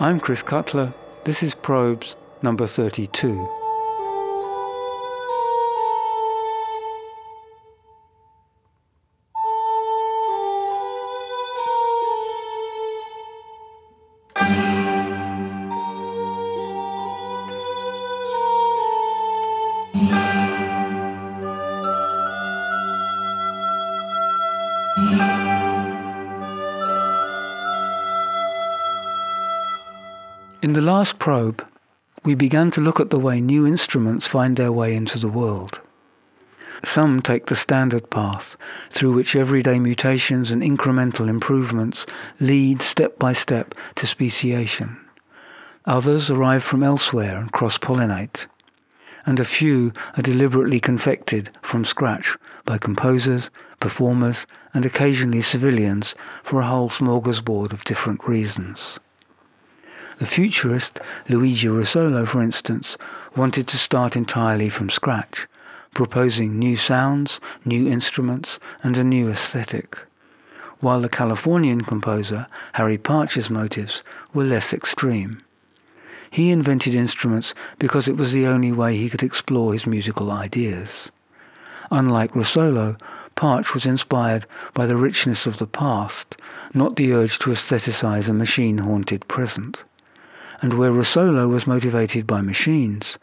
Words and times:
I'm 0.00 0.20
Chris 0.20 0.44
Cutler. 0.44 0.94
This 1.24 1.42
is 1.42 1.56
Probes 1.56 2.14
number 2.40 2.68
32. 2.68 3.67
Last 30.98 31.20
probe, 31.20 31.64
we 32.24 32.34
began 32.34 32.72
to 32.72 32.80
look 32.80 32.98
at 32.98 33.10
the 33.10 33.20
way 33.20 33.40
new 33.40 33.64
instruments 33.64 34.26
find 34.26 34.56
their 34.56 34.72
way 34.72 34.96
into 34.96 35.16
the 35.16 35.28
world. 35.28 35.80
Some 36.82 37.22
take 37.22 37.46
the 37.46 37.54
standard 37.54 38.10
path, 38.10 38.56
through 38.90 39.14
which 39.14 39.36
everyday 39.36 39.78
mutations 39.78 40.50
and 40.50 40.60
incremental 40.60 41.28
improvements 41.28 42.04
lead 42.40 42.82
step 42.82 43.16
by 43.16 43.32
step 43.32 43.76
to 43.94 44.08
speciation. 44.08 44.96
Others 45.84 46.30
arrive 46.30 46.64
from 46.64 46.82
elsewhere 46.82 47.38
and 47.38 47.52
cross-pollinate. 47.52 48.46
And 49.24 49.38
a 49.38 49.44
few 49.44 49.92
are 50.16 50.22
deliberately 50.22 50.80
confected 50.80 51.50
from 51.62 51.84
scratch 51.84 52.36
by 52.64 52.76
composers, 52.76 53.50
performers, 53.78 54.48
and 54.74 54.84
occasionally 54.84 55.42
civilians 55.42 56.16
for 56.42 56.60
a 56.60 56.66
whole 56.66 56.90
smorgasbord 56.90 57.72
of 57.72 57.84
different 57.84 58.26
reasons. 58.26 58.98
The 60.18 60.26
futurist 60.26 60.98
Luigi 61.28 61.68
Russolo, 61.68 62.26
for 62.26 62.42
instance, 62.42 62.96
wanted 63.36 63.68
to 63.68 63.76
start 63.76 64.16
entirely 64.16 64.68
from 64.68 64.90
scratch, 64.90 65.46
proposing 65.94 66.58
new 66.58 66.76
sounds, 66.76 67.38
new 67.64 67.86
instruments, 67.86 68.58
and 68.82 68.98
a 68.98 69.04
new 69.04 69.30
aesthetic. 69.30 69.96
While 70.80 71.02
the 71.02 71.08
Californian 71.08 71.82
composer 71.82 72.48
Harry 72.72 72.98
Partch's 72.98 73.48
motives 73.48 74.02
were 74.34 74.42
less 74.42 74.72
extreme. 74.72 75.38
He 76.32 76.50
invented 76.50 76.96
instruments 76.96 77.54
because 77.78 78.08
it 78.08 78.16
was 78.16 78.32
the 78.32 78.48
only 78.48 78.72
way 78.72 78.96
he 78.96 79.08
could 79.08 79.22
explore 79.22 79.72
his 79.72 79.86
musical 79.86 80.32
ideas. 80.32 81.12
Unlike 81.92 82.32
Russolo, 82.32 83.00
Partch 83.36 83.72
was 83.72 83.86
inspired 83.86 84.46
by 84.74 84.86
the 84.86 84.96
richness 84.96 85.46
of 85.46 85.58
the 85.58 85.66
past, 85.68 86.36
not 86.74 86.96
the 86.96 87.12
urge 87.12 87.38
to 87.38 87.50
aestheticize 87.50 88.28
a 88.28 88.32
machine-haunted 88.32 89.28
present 89.28 89.84
and 90.60 90.74
where 90.74 90.92
Russolo 90.92 91.48
was 91.48 91.66
motivated 91.66 92.26
by 92.26 92.40
machines, 92.40 93.18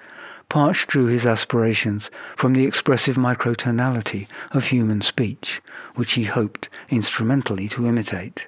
Partch 0.48 0.86
drew 0.88 1.08
his 1.08 1.26
aspirations 1.26 2.12
from 2.36 2.54
the 2.54 2.66
expressive 2.66 3.16
microtonality 3.16 4.30
of 4.52 4.66
human 4.66 5.02
speech, 5.02 5.62
which 5.96 6.14
he 6.14 6.26
hoped 6.26 6.70
instrumentally 6.90 7.68
to 7.70 7.88
imitate. 7.88 8.48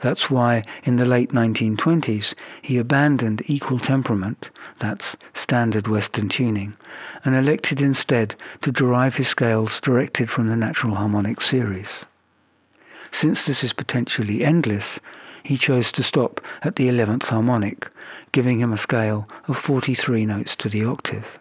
That's 0.00 0.28
why 0.28 0.64
in 0.82 0.96
the 0.96 1.04
late 1.04 1.30
1920s 1.30 2.34
he 2.60 2.76
abandoned 2.76 3.42
equal 3.46 3.78
temperament, 3.78 4.50
that's 4.80 5.16
standard 5.32 5.86
Western 5.86 6.28
tuning, 6.28 6.76
and 7.24 7.36
elected 7.36 7.80
instead 7.80 8.34
to 8.62 8.72
derive 8.72 9.14
his 9.14 9.28
scales 9.28 9.80
directed 9.80 10.28
from 10.28 10.48
the 10.48 10.56
natural 10.56 10.96
harmonic 10.96 11.40
series. 11.40 12.04
Since 13.12 13.44
this 13.46 13.62
is 13.62 13.72
potentially 13.72 14.42
endless, 14.42 14.98
he 15.42 15.56
chose 15.56 15.90
to 15.92 16.02
stop 16.02 16.40
at 16.62 16.76
the 16.76 16.88
11th 16.88 17.24
harmonic, 17.24 17.88
giving 18.32 18.60
him 18.60 18.72
a 18.72 18.76
scale 18.76 19.28
of 19.48 19.56
43 19.56 20.26
notes 20.26 20.54
to 20.56 20.68
the 20.68 20.84
octave. 20.84 21.38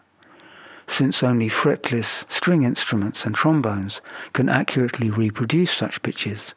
Since 0.87 1.23
only 1.23 1.47
fretless 1.47 2.25
string 2.29 2.63
instruments 2.63 3.25
and 3.25 3.33
trombones 3.33 4.01
can 4.33 4.49
accurately 4.49 5.09
reproduce 5.09 5.71
such 5.71 6.01
pitches, 6.01 6.53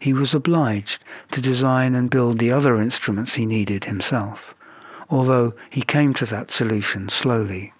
he 0.00 0.12
was 0.12 0.34
obliged 0.34 1.04
to 1.30 1.40
design 1.40 1.94
and 1.94 2.10
build 2.10 2.38
the 2.38 2.50
other 2.50 2.80
instruments 2.80 3.34
he 3.34 3.46
needed 3.46 3.84
himself, 3.84 4.54
although 5.08 5.54
he 5.70 5.82
came 5.82 6.14
to 6.14 6.26
that 6.26 6.50
solution 6.50 7.08
slowly. 7.08 7.72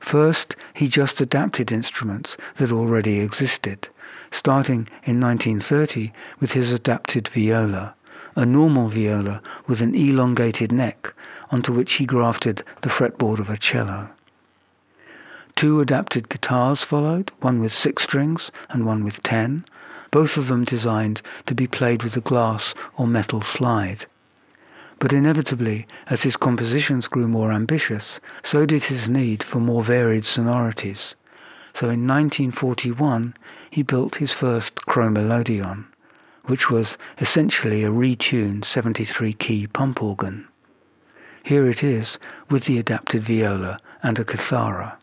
First, 0.00 0.56
he 0.74 0.88
just 0.88 1.20
adapted 1.20 1.72
instruments 1.72 2.36
that 2.56 2.72
already 2.72 3.20
existed, 3.20 3.88
starting 4.30 4.88
in 5.04 5.20
1930 5.20 6.12
with 6.40 6.52
his 6.52 6.72
adapted 6.72 7.28
viola, 7.28 7.94
a 8.34 8.46
normal 8.46 8.88
viola 8.88 9.42
with 9.66 9.80
an 9.80 9.94
elongated 9.94 10.72
neck 10.72 11.12
onto 11.50 11.72
which 11.72 11.94
he 11.94 12.06
grafted 12.06 12.62
the 12.80 12.88
fretboard 12.88 13.38
of 13.38 13.50
a 13.50 13.58
cello. 13.58 14.08
Two 15.54 15.80
adapted 15.80 16.30
guitars 16.30 16.82
followed, 16.82 17.30
one 17.40 17.60
with 17.60 17.72
six 17.72 18.04
strings 18.04 18.50
and 18.70 18.86
one 18.86 19.04
with 19.04 19.22
ten, 19.22 19.64
both 20.10 20.36
of 20.36 20.48
them 20.48 20.64
designed 20.64 21.20
to 21.46 21.54
be 21.54 21.66
played 21.66 22.02
with 22.02 22.16
a 22.16 22.20
glass 22.22 22.74
or 22.96 23.06
metal 23.06 23.42
slide. 23.42 24.06
But 24.98 25.12
inevitably, 25.12 25.86
as 26.08 26.22
his 26.22 26.36
compositions 26.36 27.08
grew 27.08 27.28
more 27.28 27.52
ambitious, 27.52 28.18
so 28.42 28.64
did 28.64 28.84
his 28.84 29.08
need 29.08 29.42
for 29.42 29.58
more 29.58 29.82
varied 29.82 30.24
sonorities. 30.24 31.14
So 31.74 31.86
in 31.86 32.06
1941, 32.06 33.34
he 33.70 33.82
built 33.82 34.16
his 34.16 34.32
first 34.32 34.76
chromelodeon 34.76 35.86
which 36.46 36.70
was 36.70 36.98
essentially 37.18 37.84
a 37.84 37.90
retuned 37.90 38.62
73-key 38.62 39.66
pump 39.68 40.02
organ. 40.02 40.46
Here 41.44 41.68
it 41.68 41.82
is 41.82 42.18
with 42.50 42.64
the 42.64 42.78
adapted 42.78 43.22
viola 43.22 43.78
and 44.02 44.18
a 44.18 44.24
kithara. 44.24 44.94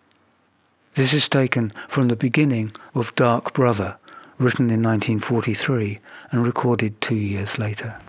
This 0.96 1.14
is 1.14 1.30
taken 1.30 1.70
from 1.88 2.08
the 2.08 2.16
beginning 2.16 2.72
of 2.94 3.16
Dark 3.16 3.54
Brother, 3.54 3.98
written 4.38 4.70
in 4.70 4.82
1943 4.82 6.00
and 6.32 6.46
recorded 6.46 7.00
two 7.02 7.16
years 7.16 7.58
later. 7.58 8.00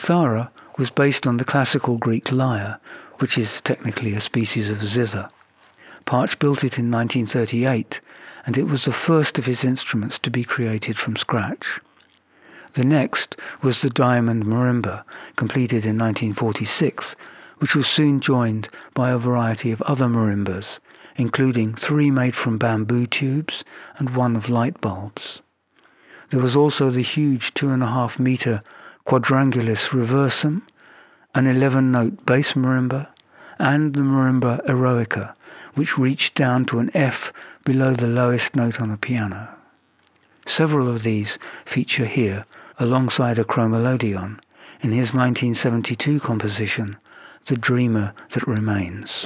The 0.00 0.06
kithara 0.06 0.50
was 0.78 0.88
based 0.88 1.26
on 1.26 1.36
the 1.36 1.44
classical 1.44 1.98
Greek 1.98 2.32
lyre, 2.32 2.80
which 3.18 3.36
is 3.36 3.60
technically 3.60 4.14
a 4.14 4.20
species 4.20 4.70
of 4.70 4.82
zither. 4.82 5.28
Partch 6.06 6.38
built 6.38 6.64
it 6.64 6.78
in 6.78 6.90
1938, 6.90 8.00
and 8.46 8.56
it 8.56 8.62
was 8.62 8.86
the 8.86 8.94
first 8.94 9.38
of 9.38 9.44
his 9.44 9.62
instruments 9.62 10.18
to 10.20 10.30
be 10.30 10.42
created 10.42 10.96
from 10.96 11.16
scratch. 11.16 11.80
The 12.72 12.82
next 12.82 13.36
was 13.60 13.82
the 13.82 13.90
diamond 13.90 14.46
marimba, 14.46 15.04
completed 15.36 15.84
in 15.84 15.98
1946, 15.98 17.14
which 17.58 17.76
was 17.76 17.86
soon 17.86 18.20
joined 18.20 18.70
by 18.94 19.10
a 19.10 19.18
variety 19.18 19.70
of 19.70 19.82
other 19.82 20.06
marimbas, 20.06 20.78
including 21.16 21.74
three 21.74 22.10
made 22.10 22.34
from 22.34 22.56
bamboo 22.56 23.06
tubes 23.06 23.64
and 23.98 24.16
one 24.16 24.34
of 24.34 24.48
light 24.48 24.80
bulbs. 24.80 25.42
There 26.30 26.40
was 26.40 26.56
also 26.56 26.88
the 26.88 27.02
huge 27.02 27.52
two 27.52 27.68
and 27.68 27.82
a 27.82 27.88
half 27.88 28.18
meter 28.18 28.62
Quadrangularis 29.06 29.90
Reversum, 29.90 30.62
an 31.34 31.46
11-note 31.46 32.26
bass 32.26 32.52
marimba, 32.52 33.08
and 33.58 33.94
the 33.94 34.00
marimba 34.00 34.64
eroica, 34.66 35.34
which 35.74 35.98
reached 35.98 36.34
down 36.34 36.64
to 36.66 36.78
an 36.78 36.90
F 36.94 37.32
below 37.64 37.94
the 37.94 38.06
lowest 38.06 38.56
note 38.56 38.80
on 38.80 38.90
a 38.90 38.96
piano. 38.96 39.48
Several 40.46 40.88
of 40.88 41.02
these 41.02 41.38
feature 41.64 42.06
here 42.06 42.44
alongside 42.78 43.38
a 43.38 43.44
chromelodeon 43.44 44.38
in 44.80 44.92
his 44.92 45.12
1972 45.12 46.20
composition, 46.20 46.96
The 47.44 47.56
Dreamer 47.56 48.14
That 48.30 48.46
Remains. 48.46 49.22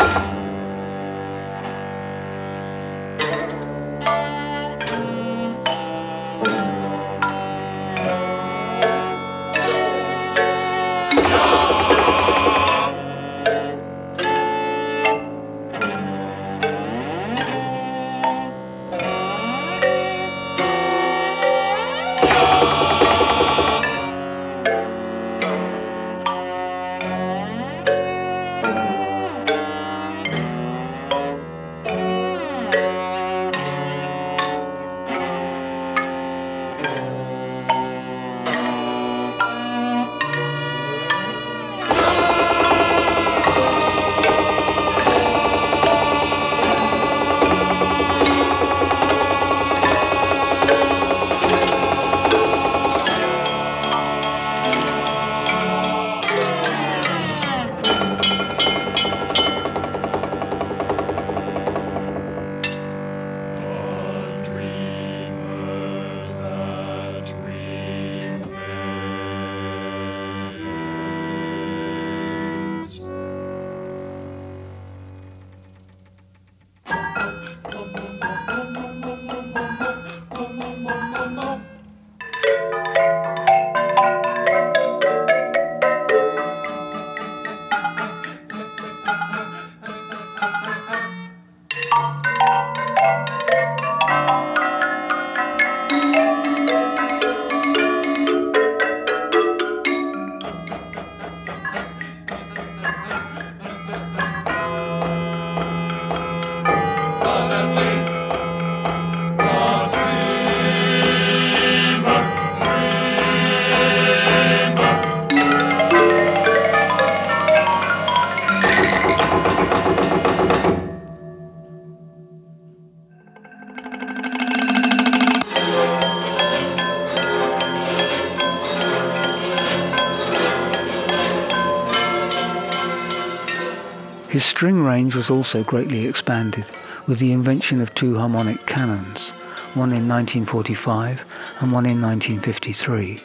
String 134.55 134.85
range 134.85 135.17
was 135.17 135.31
also 135.31 135.65
greatly 135.65 136.07
expanded 136.07 136.65
with 137.09 137.19
the 137.19 137.33
invention 137.33 137.81
of 137.81 137.93
two 137.93 138.17
harmonic 138.17 138.65
canons, 138.67 139.31
one 139.75 139.91
in 139.91 140.07
1945 140.07 141.25
and 141.59 141.73
one 141.73 141.85
in 141.85 142.01
1953. 142.01 143.21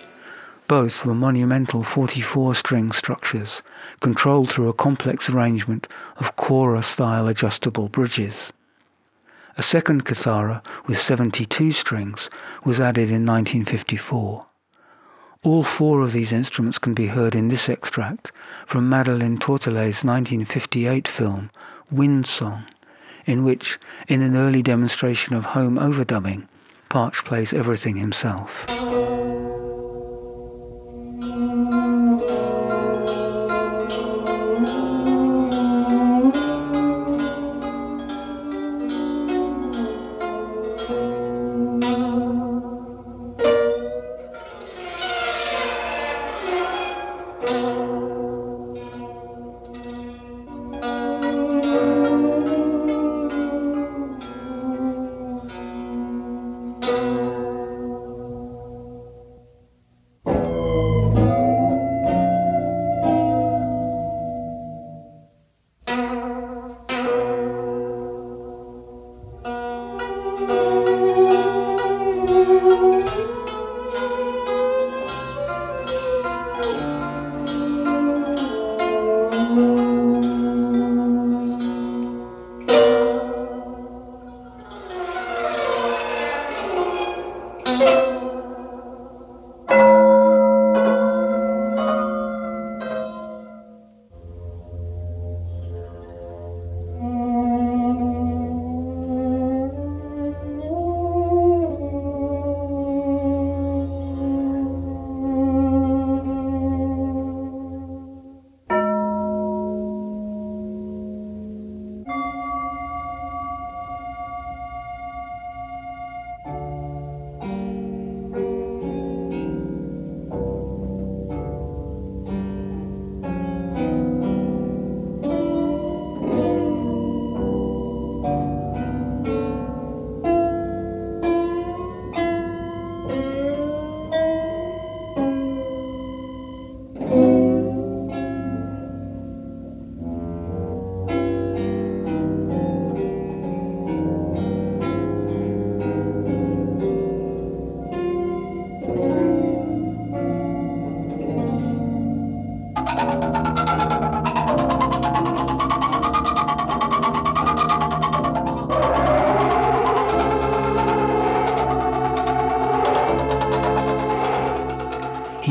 Both 0.68 1.06
were 1.06 1.14
monumental 1.14 1.84
44-string 1.84 2.94
structures, 2.94 3.62
controlled 4.00 4.52
through 4.52 4.70
a 4.70 4.74
complex 4.74 5.30
arrangement 5.30 5.88
of 6.18 6.36
Cora-style 6.36 7.28
adjustable 7.28 7.90
bridges. 7.90 8.52
A 9.56 9.62
second 9.62 10.06
kithara 10.06 10.66
with 10.88 11.00
72 11.00 11.74
strings 11.74 12.32
was 12.66 12.80
added 12.80 13.12
in 13.12 13.24
1954. 13.24 14.49
All 15.42 15.64
four 15.64 16.02
of 16.02 16.12
these 16.12 16.34
instruments 16.34 16.78
can 16.80 16.94
be 16.94 17.08
heard 17.08 17.34
in 17.34 17.48
this 17.48 17.70
extract 17.70 18.34
from 18.66 18.90
Madeleine 18.90 19.38
Tourtelot's 19.38 20.04
1958 20.04 21.08
film 21.08 21.50
Wind 21.90 22.28
Song, 22.28 22.66
in 23.26 23.46
which, 23.46 23.80
in 24.10 24.22
an 24.22 24.36
early 24.36 24.62
demonstration 24.62 25.38
of 25.38 25.46
home 25.46 25.78
overdubbing, 25.78 26.50
Partch 26.90 27.24
plays 27.24 27.54
everything 27.54 27.96
himself. 27.96 28.66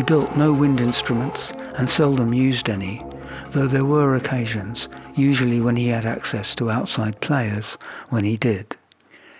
Built 0.08 0.38
no 0.38 0.54
wind 0.54 0.80
instruments 0.80 1.52
and 1.76 1.90
seldom 1.90 2.32
used 2.32 2.70
any, 2.70 3.04
though 3.50 3.66
there 3.66 3.84
were 3.84 4.16
occasions, 4.16 4.88
usually 5.14 5.60
when 5.60 5.76
he 5.76 5.88
had 5.88 6.06
access 6.06 6.54
to 6.54 6.70
outside 6.70 7.20
players, 7.20 7.76
when 8.08 8.24
he 8.24 8.34
did. 8.38 8.74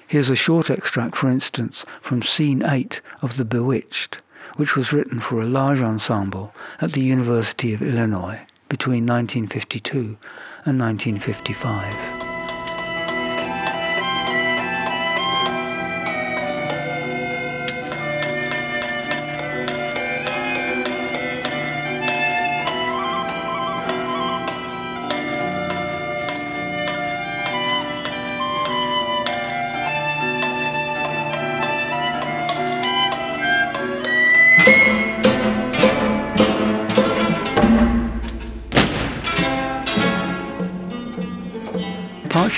Here's 0.07 0.29
a 0.29 0.37
short 0.37 0.69
extract, 0.69 1.17
for 1.17 1.31
instance, 1.31 1.87
from 2.03 2.21
Scene 2.21 2.63
8 2.63 3.01
of 3.23 3.39
The 3.39 3.47
Bewitched, 3.47 4.21
which 4.57 4.77
was 4.77 4.93
written 4.93 5.21
for 5.21 5.41
a 5.41 5.47
large 5.47 5.81
ensemble 5.81 6.55
at 6.83 6.93
the 6.93 7.03
University 7.03 7.73
of 7.73 7.81
Illinois 7.81 8.41
between 8.69 9.07
1952 9.07 10.19
and 10.67 10.79
1955. 10.79 12.18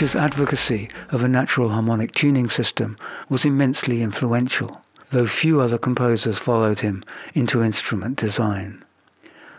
Partch's 0.00 0.16
advocacy 0.16 0.88
of 1.10 1.22
a 1.22 1.28
natural 1.28 1.68
harmonic 1.68 2.12
tuning 2.12 2.48
system 2.48 2.96
was 3.28 3.44
immensely 3.44 4.00
influential, 4.00 4.80
though 5.10 5.26
few 5.26 5.60
other 5.60 5.76
composers 5.76 6.38
followed 6.38 6.80
him 6.80 7.04
into 7.34 7.62
instrument 7.62 8.16
design. 8.16 8.82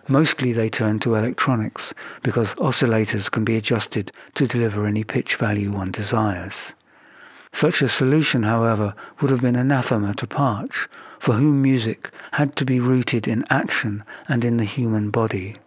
Mostly 0.08 0.52
they 0.52 0.68
turned 0.68 1.04
to 1.04 1.14
electronics 1.14 1.94
because 2.24 2.56
oscillators 2.56 3.30
can 3.30 3.46
be 3.46 3.56
adjusted 3.56 4.12
to 4.34 4.48
deliver 4.48 4.88
any 4.88 5.04
pitch 5.04 5.36
value 5.36 5.72
one 5.72 5.92
desires. 5.92 6.74
Such 7.54 7.84
a 7.84 7.88
solution, 7.88 8.42
however, 8.42 8.96
would 9.20 9.30
have 9.30 9.42
been 9.42 9.56
anathema 9.56 10.16
to 10.16 10.26
Partch, 10.26 10.88
for 11.20 11.34
whom 11.34 11.62
music 11.62 12.10
had 12.32 12.56
to 12.56 12.66
be 12.66 12.80
rooted 12.80 13.28
in 13.28 13.46
action 13.52 14.04
and 14.28 14.44
in 14.44 14.58
the 14.58 14.66
human 14.66 15.12
body. 15.12 15.58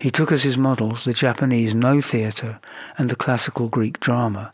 He 0.00 0.10
took 0.10 0.32
as 0.32 0.44
his 0.44 0.56
models 0.56 1.04
the 1.04 1.12
Japanese 1.12 1.74
Noh 1.74 2.00
theatre 2.00 2.58
and 2.96 3.10
the 3.10 3.16
classical 3.16 3.68
Greek 3.68 4.00
drama, 4.00 4.50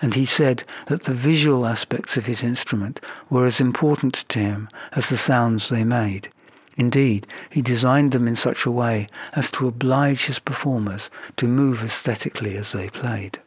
and 0.00 0.14
he 0.14 0.24
said 0.24 0.62
that 0.86 1.02
the 1.02 1.12
visual 1.12 1.66
aspects 1.66 2.16
of 2.16 2.26
his 2.26 2.44
instrument 2.44 3.00
were 3.28 3.44
as 3.44 3.60
important 3.60 4.24
to 4.28 4.38
him 4.38 4.68
as 4.92 5.08
the 5.08 5.16
sounds 5.16 5.68
they 5.68 5.82
made. 5.82 6.28
Indeed, 6.76 7.26
he 7.50 7.60
designed 7.60 8.12
them 8.12 8.28
in 8.28 8.36
such 8.36 8.64
a 8.64 8.70
way 8.70 9.08
as 9.32 9.50
to 9.52 9.66
oblige 9.66 10.26
his 10.26 10.38
performers 10.38 11.10
to 11.38 11.48
move 11.48 11.82
aesthetically 11.82 12.56
as 12.56 12.70
they 12.70 12.88
played. 12.88 13.40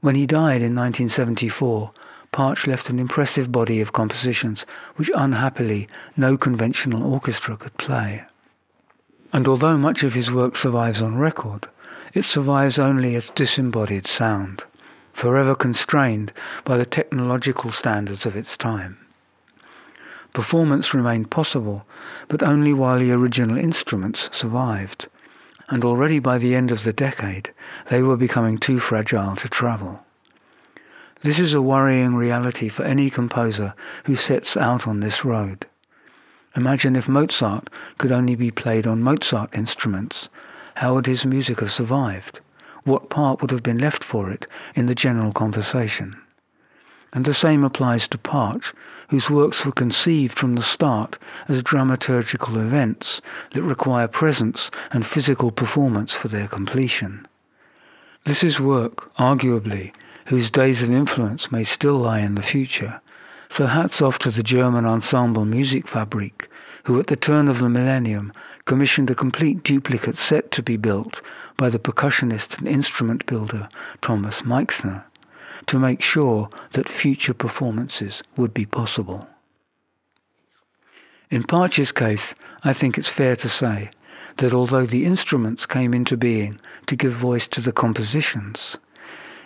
When 0.00 0.14
he 0.14 0.24
died 0.24 0.62
in 0.62 0.74
1974, 0.74 1.92
Partch 2.32 2.66
left 2.66 2.88
an 2.88 2.98
impressive 2.98 3.52
body 3.52 3.82
of 3.82 3.92
compositions 3.92 4.64
which 4.96 5.10
unhappily 5.14 5.88
no 6.16 6.38
conventional 6.38 7.04
orchestra 7.04 7.58
could 7.58 7.76
play. 7.76 8.24
And 9.32 9.46
although 9.46 9.76
much 9.76 10.02
of 10.02 10.14
his 10.14 10.30
work 10.30 10.56
survives 10.56 11.00
on 11.00 11.16
record, 11.16 11.68
it 12.12 12.24
survives 12.24 12.78
only 12.78 13.14
as 13.14 13.30
disembodied 13.34 14.06
sound, 14.06 14.64
forever 15.12 15.54
constrained 15.54 16.32
by 16.64 16.76
the 16.76 16.86
technological 16.86 17.70
standards 17.70 18.26
of 18.26 18.36
its 18.36 18.56
time. 18.56 18.98
Performance 20.32 20.94
remained 20.94 21.30
possible, 21.30 21.86
but 22.28 22.42
only 22.42 22.72
while 22.72 22.98
the 22.98 23.12
original 23.12 23.58
instruments 23.58 24.28
survived, 24.32 25.08
and 25.68 25.84
already 25.84 26.18
by 26.18 26.38
the 26.38 26.54
end 26.54 26.70
of 26.70 26.82
the 26.84 26.92
decade 26.92 27.52
they 27.88 28.02
were 28.02 28.16
becoming 28.16 28.58
too 28.58 28.80
fragile 28.80 29.36
to 29.36 29.48
travel. 29.48 30.04
This 31.22 31.38
is 31.38 31.52
a 31.52 31.62
worrying 31.62 32.14
reality 32.14 32.68
for 32.68 32.84
any 32.84 33.10
composer 33.10 33.74
who 34.04 34.16
sets 34.16 34.56
out 34.56 34.88
on 34.88 35.00
this 35.00 35.24
road. 35.24 35.66
Imagine 36.56 36.96
if 36.96 37.08
Mozart 37.08 37.70
could 37.98 38.10
only 38.10 38.34
be 38.34 38.50
played 38.50 38.86
on 38.86 39.02
Mozart 39.02 39.50
instruments. 39.54 40.28
How 40.74 40.94
would 40.94 41.06
his 41.06 41.24
music 41.24 41.60
have 41.60 41.70
survived? 41.70 42.40
What 42.84 43.08
part 43.08 43.40
would 43.40 43.50
have 43.50 43.62
been 43.62 43.78
left 43.78 44.02
for 44.02 44.30
it 44.30 44.46
in 44.74 44.86
the 44.86 44.94
general 44.94 45.32
conversation? 45.32 46.20
And 47.12 47.24
the 47.24 47.34
same 47.34 47.62
applies 47.64 48.08
to 48.08 48.18
Partch, 48.18 48.72
whose 49.08 49.30
works 49.30 49.64
were 49.64 49.72
conceived 49.72 50.38
from 50.38 50.54
the 50.54 50.62
start 50.62 51.18
as 51.48 51.62
dramaturgical 51.62 52.56
events 52.56 53.20
that 53.52 53.62
require 53.62 54.08
presence 54.08 54.70
and 54.92 55.06
physical 55.06 55.50
performance 55.50 56.12
for 56.12 56.28
their 56.28 56.48
completion. 56.48 57.26
This 58.24 58.42
is 58.42 58.60
work, 58.60 59.12
arguably, 59.14 59.94
whose 60.26 60.50
days 60.50 60.82
of 60.82 60.90
influence 60.90 61.50
may 61.50 61.64
still 61.64 61.96
lie 61.96 62.20
in 62.20 62.34
the 62.34 62.42
future. 62.42 63.00
So 63.50 63.66
hats 63.66 64.00
off 64.00 64.20
to 64.20 64.30
the 64.30 64.44
German 64.44 64.86
ensemble 64.86 65.44
Musikfabrik, 65.44 66.46
who 66.84 67.00
at 67.00 67.08
the 67.08 67.16
turn 67.16 67.48
of 67.48 67.58
the 67.58 67.68
millennium 67.68 68.32
commissioned 68.64 69.10
a 69.10 69.14
complete 69.14 69.64
duplicate 69.64 70.16
set 70.16 70.52
to 70.52 70.62
be 70.62 70.76
built 70.76 71.20
by 71.56 71.68
the 71.68 71.80
percussionist 71.80 72.58
and 72.58 72.68
instrument 72.68 73.26
builder 73.26 73.68
Thomas 74.02 74.44
Meixner 74.44 75.04
to 75.66 75.80
make 75.80 76.00
sure 76.00 76.48
that 76.72 76.88
future 76.88 77.34
performances 77.34 78.22
would 78.36 78.54
be 78.54 78.64
possible. 78.64 79.28
In 81.28 81.42
Partch's 81.42 81.90
case, 81.90 82.36
I 82.62 82.72
think 82.72 82.96
it's 82.96 83.08
fair 83.08 83.34
to 83.34 83.48
say 83.48 83.90
that 84.36 84.54
although 84.54 84.86
the 84.86 85.04
instruments 85.04 85.66
came 85.66 85.92
into 85.92 86.16
being 86.16 86.60
to 86.86 86.94
give 86.94 87.12
voice 87.12 87.48
to 87.48 87.60
the 87.60 87.72
compositions, 87.72 88.78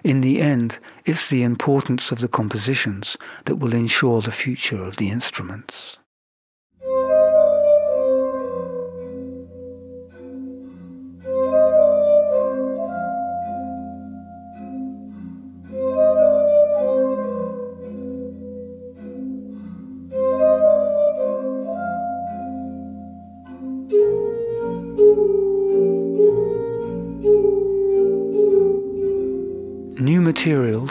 in 0.04 0.20
the 0.20 0.40
end, 0.40 0.78
it's 1.06 1.30
the 1.30 1.42
importance 1.42 2.12
of 2.12 2.20
the 2.20 2.28
compositions 2.28 3.16
that 3.46 3.56
will 3.56 3.74
ensure 3.74 4.20
the 4.20 4.30
future 4.30 4.82
of 4.84 4.96
the 4.96 5.08
instruments. 5.08 5.96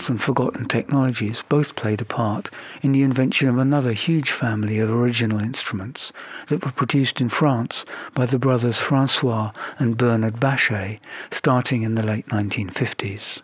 And 0.10 0.22
forgotten 0.22 0.68
technologies 0.68 1.44
both 1.50 1.76
played 1.76 2.02
a 2.02 2.06
part 2.06 2.50
in 2.82 2.92
the 2.92 3.04
invention 3.04 3.48
of 3.48 3.58
another 3.58 3.94
huge 3.94 4.32
family 4.32 4.80
of 4.80 4.90
original 4.90 5.40
instruments 5.40 6.12
that 6.48 6.66
were 6.66 6.72
produced 6.72 7.22
in 7.22 7.30
France 7.30 7.86
by 8.14 8.26
the 8.26 8.40
brothers 8.40 8.80
Francois 8.80 9.52
and 9.80 9.98
Bernard 9.98 10.40
Baschet 10.40 11.00
starting 11.32 11.84
in 11.84 11.96
the 11.96 12.04
late 12.04 12.28
1950s. 12.28 13.42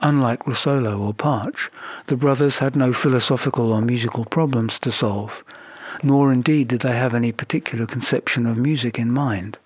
Unlike 0.00 0.44
Russolo 0.44 0.98
or 0.98 1.12
Partch, 1.12 1.70
the 2.06 2.16
brothers 2.16 2.58
had 2.58 2.74
no 2.74 2.92
philosophical 2.92 3.72
or 3.72 3.82
musical 3.82 4.24
problems 4.24 4.78
to 4.78 4.90
solve, 4.90 5.44
nor 6.02 6.32
indeed 6.32 6.68
did 6.68 6.80
they 6.80 6.96
have 6.96 7.12
any 7.12 7.32
particular 7.32 7.86
conception 7.86 8.46
of 8.46 8.56
music 8.56 8.98
in 8.98 9.10
mind. 9.10 9.58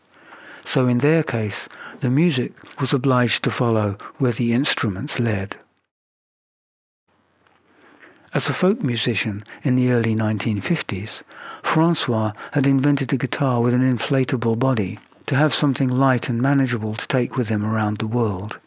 So 0.64 0.88
in 0.88 0.98
their 0.98 1.22
case, 1.22 1.68
the 2.00 2.10
music 2.10 2.52
was 2.80 2.92
obliged 2.92 3.44
to 3.44 3.50
follow 3.50 3.96
where 4.18 4.32
the 4.32 4.52
instruments 4.52 5.20
led. 5.20 5.56
As 8.34 8.48
a 8.48 8.52
folk 8.52 8.82
musician 8.82 9.44
in 9.62 9.76
the 9.76 9.92
early 9.92 10.16
1950s, 10.16 11.22
Francois 11.62 12.32
had 12.50 12.66
invented 12.66 13.12
a 13.12 13.16
guitar 13.16 13.60
with 13.60 13.72
an 13.72 13.96
inflatable 13.96 14.58
body 14.58 14.98
to 15.26 15.36
have 15.36 15.54
something 15.54 15.88
light 15.88 16.28
and 16.28 16.42
manageable 16.42 16.96
to 16.96 17.06
take 17.06 17.36
with 17.36 17.48
him 17.48 17.64
around 17.64 17.98
the 17.98 18.08
world. 18.08 18.58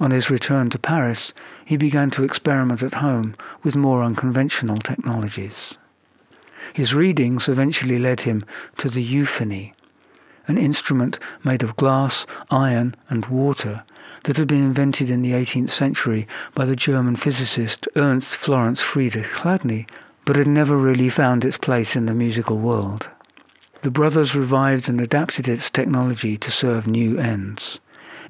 On 0.00 0.12
his 0.12 0.30
return 0.30 0.70
to 0.70 0.78
Paris, 0.78 1.34
he 1.62 1.76
began 1.76 2.10
to 2.12 2.24
experiment 2.24 2.82
at 2.82 2.94
home 2.94 3.34
with 3.62 3.76
more 3.76 4.02
unconventional 4.02 4.78
technologies. 4.78 5.74
His 6.72 6.94
readings 6.94 7.50
eventually 7.50 7.98
led 7.98 8.22
him 8.22 8.46
to 8.78 8.88
the 8.88 9.02
euphony, 9.02 9.74
an 10.48 10.56
instrument 10.56 11.18
made 11.44 11.62
of 11.62 11.76
glass, 11.76 12.24
iron, 12.50 12.94
and 13.10 13.26
water 13.26 13.84
that 14.26 14.36
had 14.36 14.48
been 14.48 14.64
invented 14.64 15.08
in 15.08 15.22
the 15.22 15.30
18th 15.30 15.70
century 15.70 16.26
by 16.52 16.64
the 16.64 16.74
German 16.74 17.14
physicist 17.14 17.86
Ernst 17.94 18.36
Florenz 18.36 18.80
Friedrich 18.80 19.26
Chladni, 19.26 19.88
but 20.24 20.34
had 20.34 20.48
never 20.48 20.76
really 20.76 21.08
found 21.08 21.44
its 21.44 21.56
place 21.56 21.94
in 21.94 22.06
the 22.06 22.14
musical 22.14 22.58
world. 22.58 23.08
The 23.82 23.90
brothers 23.92 24.34
revived 24.34 24.88
and 24.88 25.00
adapted 25.00 25.46
its 25.46 25.70
technology 25.70 26.36
to 26.38 26.50
serve 26.50 26.88
new 26.88 27.16
ends. 27.18 27.78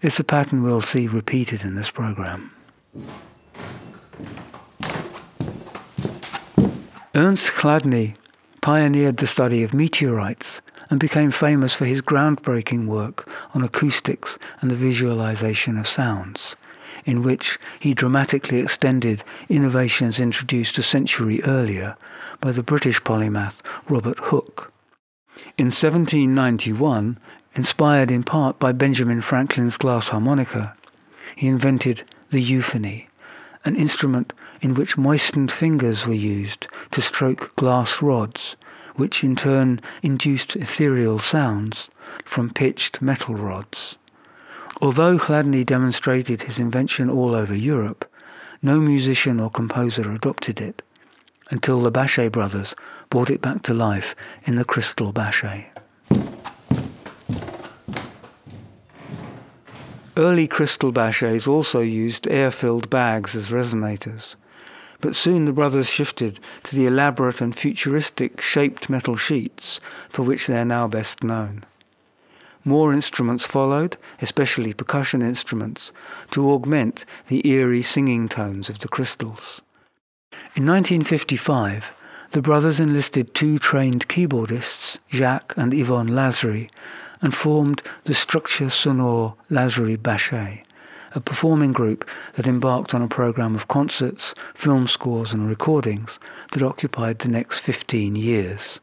It's 0.02 0.20
a 0.20 0.24
pattern 0.24 0.62
we'll 0.62 0.82
see 0.82 1.08
repeated 1.08 1.62
in 1.62 1.76
this 1.76 1.90
program. 1.90 2.54
Ernst 7.14 7.52
Chladni 7.52 8.14
pioneered 8.60 9.16
the 9.16 9.26
study 9.26 9.62
of 9.62 9.72
meteorites 9.72 10.60
and 10.90 11.00
became 11.00 11.30
famous 11.30 11.72
for 11.72 11.84
his 11.84 12.02
groundbreaking 12.02 12.86
work 12.86 13.28
on 13.54 13.62
acoustics 13.62 14.38
and 14.60 14.70
the 14.70 14.76
visualization 14.76 15.76
of 15.76 15.88
sounds, 15.88 16.56
in 17.04 17.22
which 17.22 17.58
he 17.80 17.94
dramatically 17.94 18.58
extended 18.58 19.22
innovations 19.48 20.20
introduced 20.20 20.78
a 20.78 20.82
century 20.82 21.42
earlier 21.44 21.96
by 22.40 22.52
the 22.52 22.62
British 22.62 23.00
polymath 23.02 23.60
Robert 23.88 24.18
Hooke. 24.20 24.72
In 25.58 25.66
1791, 25.66 27.18
inspired 27.54 28.10
in 28.10 28.22
part 28.22 28.58
by 28.58 28.72
Benjamin 28.72 29.20
Franklin's 29.20 29.76
glass 29.76 30.08
harmonica, 30.08 30.74
he 31.34 31.48
invented 31.48 32.02
the 32.30 32.40
euphony, 32.40 33.08
an 33.64 33.76
instrument 33.76 34.32
in 34.60 34.74
which 34.74 34.96
moistened 34.96 35.50
fingers 35.50 36.06
were 36.06 36.14
used 36.14 36.68
to 36.90 37.02
stroke 37.02 37.54
glass 37.56 38.00
rods 38.00 38.56
which 38.96 39.22
in 39.22 39.36
turn 39.36 39.80
induced 40.02 40.56
ethereal 40.56 41.18
sounds 41.18 41.88
from 42.24 42.50
pitched 42.50 43.00
metal 43.00 43.34
rods. 43.34 43.96
Although 44.82 45.18
Chladni 45.18 45.64
demonstrated 45.64 46.42
his 46.42 46.58
invention 46.58 47.08
all 47.08 47.34
over 47.34 47.54
Europe, 47.54 48.10
no 48.60 48.78
musician 48.80 49.40
or 49.40 49.50
composer 49.50 50.12
adopted 50.12 50.60
it 50.60 50.82
until 51.50 51.80
the 51.80 51.92
Baschet 51.92 52.32
brothers 52.32 52.74
brought 53.08 53.30
it 53.30 53.40
back 53.40 53.62
to 53.62 53.74
life 53.74 54.14
in 54.44 54.56
the 54.56 54.64
Crystal 54.64 55.12
Baschet. 55.12 55.66
Early 60.18 60.48
crystal 60.48 60.92
Baschets 60.92 61.46
also 61.46 61.80
used 61.80 62.26
air-filled 62.26 62.88
bags 62.88 63.36
as 63.36 63.50
resonators, 63.50 64.34
but 65.00 65.16
soon 65.16 65.44
the 65.44 65.52
brothers 65.52 65.88
shifted 65.88 66.40
to 66.64 66.74
the 66.74 66.86
elaborate 66.86 67.40
and 67.40 67.56
futuristic 67.56 68.40
shaped 68.40 68.90
metal 68.90 69.16
sheets 69.16 69.80
for 70.08 70.22
which 70.22 70.46
they 70.46 70.58
are 70.58 70.64
now 70.64 70.86
best 70.88 71.22
known. 71.22 71.64
More 72.64 72.92
instruments 72.92 73.46
followed, 73.46 73.96
especially 74.20 74.74
percussion 74.74 75.22
instruments, 75.22 75.92
to 76.32 76.50
augment 76.50 77.04
the 77.28 77.46
eerie 77.48 77.82
singing 77.82 78.28
tones 78.28 78.68
of 78.68 78.80
the 78.80 78.88
crystals. 78.88 79.62
In 80.56 80.66
1955, 80.66 81.92
the 82.32 82.42
brothers 82.42 82.80
enlisted 82.80 83.34
two 83.34 83.58
trained 83.58 84.08
keyboardists, 84.08 84.98
Jacques 85.12 85.54
and 85.56 85.72
Yvonne 85.72 86.08
Lasry, 86.08 86.68
and 87.22 87.34
formed 87.34 87.82
the 88.04 88.14
Structure 88.14 88.68
Sonore 88.68 89.36
Lasry 89.48 89.96
Baschet 89.96 90.65
a 91.16 91.20
performing 91.20 91.72
group 91.72 92.08
that 92.34 92.46
embarked 92.46 92.94
on 92.94 93.02
a 93.02 93.08
program 93.08 93.54
of 93.54 93.68
concerts, 93.68 94.34
film 94.54 94.86
scores, 94.86 95.32
and 95.32 95.48
recordings 95.48 96.18
that 96.52 96.62
occupied 96.62 97.18
the 97.18 97.28
next 97.28 97.58
15 97.58 98.14
years. 98.14 98.78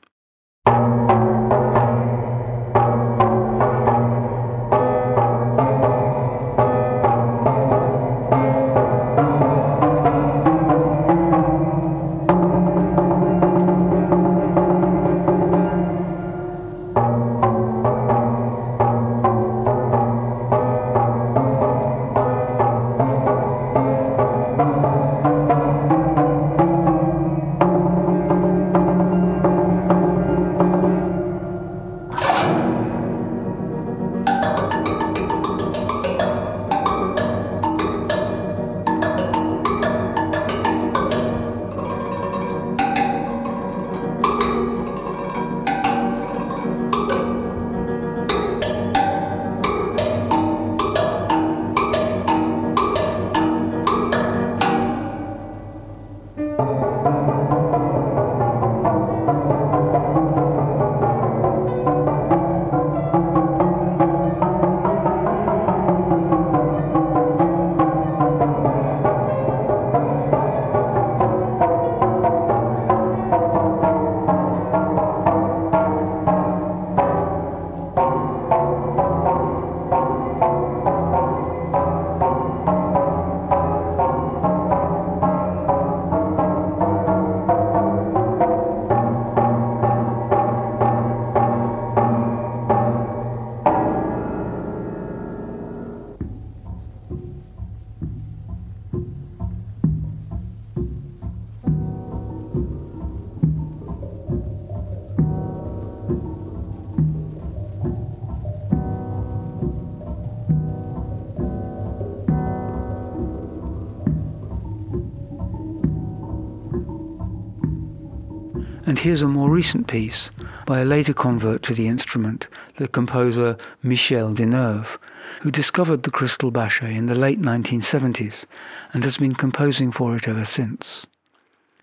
Here's 119.04 119.22
a 119.22 119.28
more 119.28 119.50
recent 119.50 119.88
piece 119.88 120.30
by 120.66 120.80
a 120.80 120.86
later 120.86 121.14
convert 121.14 121.62
to 121.64 121.74
the 121.74 121.90
instrument, 121.90 122.48
the 122.78 122.88
composer 122.88 123.58
Michel 123.82 124.34
Deneuve, 124.34 124.98
who 125.42 125.52
discovered 125.52 126.04
the 126.04 126.10
crystal 126.10 126.54
Baschet 126.54 126.96
in 126.96 127.08
the 127.08 127.14
late 127.14 127.42
1970s 127.42 128.46
and 128.94 129.04
has 129.04 129.18
been 129.18 129.36
composing 129.36 129.92
for 129.92 130.16
it 130.16 130.30
ever 130.30 130.46
since. 130.46 131.06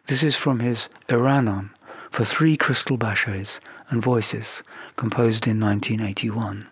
This 0.07 0.23
is 0.23 0.35
from 0.35 0.61
his 0.61 0.89
Eranon 1.11 1.69
for 2.11 2.25
three 2.25 2.57
crystal 2.57 2.97
Baschets 2.97 3.61
and 3.91 4.01
voices, 4.01 4.63
composed 4.97 5.47
in 5.47 5.61
1981. 5.61 6.69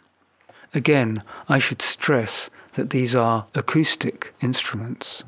Again, 0.72 1.22
I 1.50 1.58
should 1.58 1.82
stress 1.82 2.48
that 2.72 2.88
these 2.88 3.14
are 3.14 3.46
acoustic 3.54 4.32
instruments. 4.40 5.24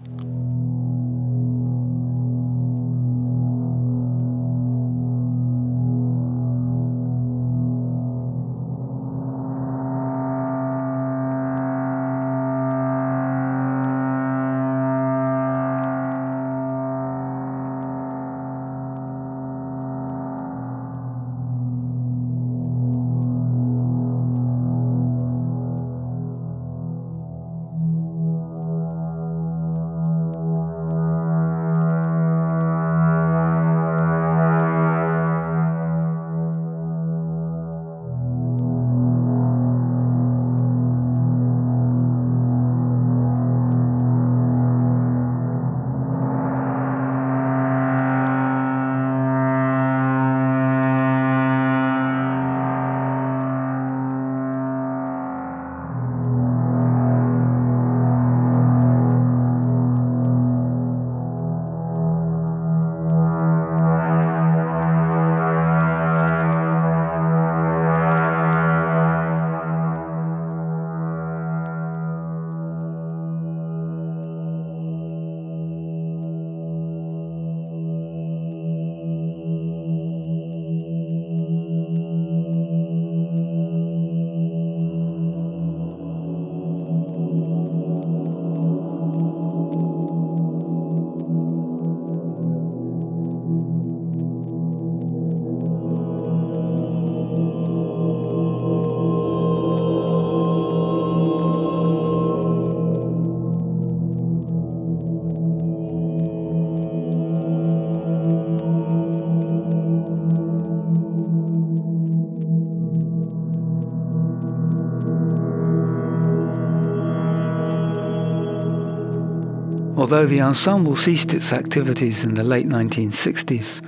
Although 120.11 120.27
the 120.27 120.41
ensemble 120.41 120.97
ceased 120.97 121.33
its 121.35 121.53
activities 121.53 122.25
in 122.25 122.35
the 122.35 122.43
late 122.43 122.69
1960s, 122.69 123.81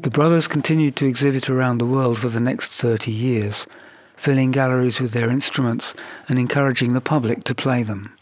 the 0.00 0.08
brothers 0.08 0.48
continued 0.48 0.96
to 0.96 1.04
exhibit 1.04 1.50
around 1.50 1.76
the 1.76 1.84
world 1.84 2.18
for 2.18 2.30
the 2.30 2.40
next 2.40 2.70
30 2.70 3.10
years, 3.10 3.66
filling 4.16 4.52
galleries 4.52 5.02
with 5.02 5.12
their 5.12 5.28
instruments 5.28 5.92
and 6.30 6.38
encouraging 6.38 6.94
the 6.94 7.00
public 7.02 7.44
to 7.44 7.54
play 7.54 7.82
them. 7.82 8.16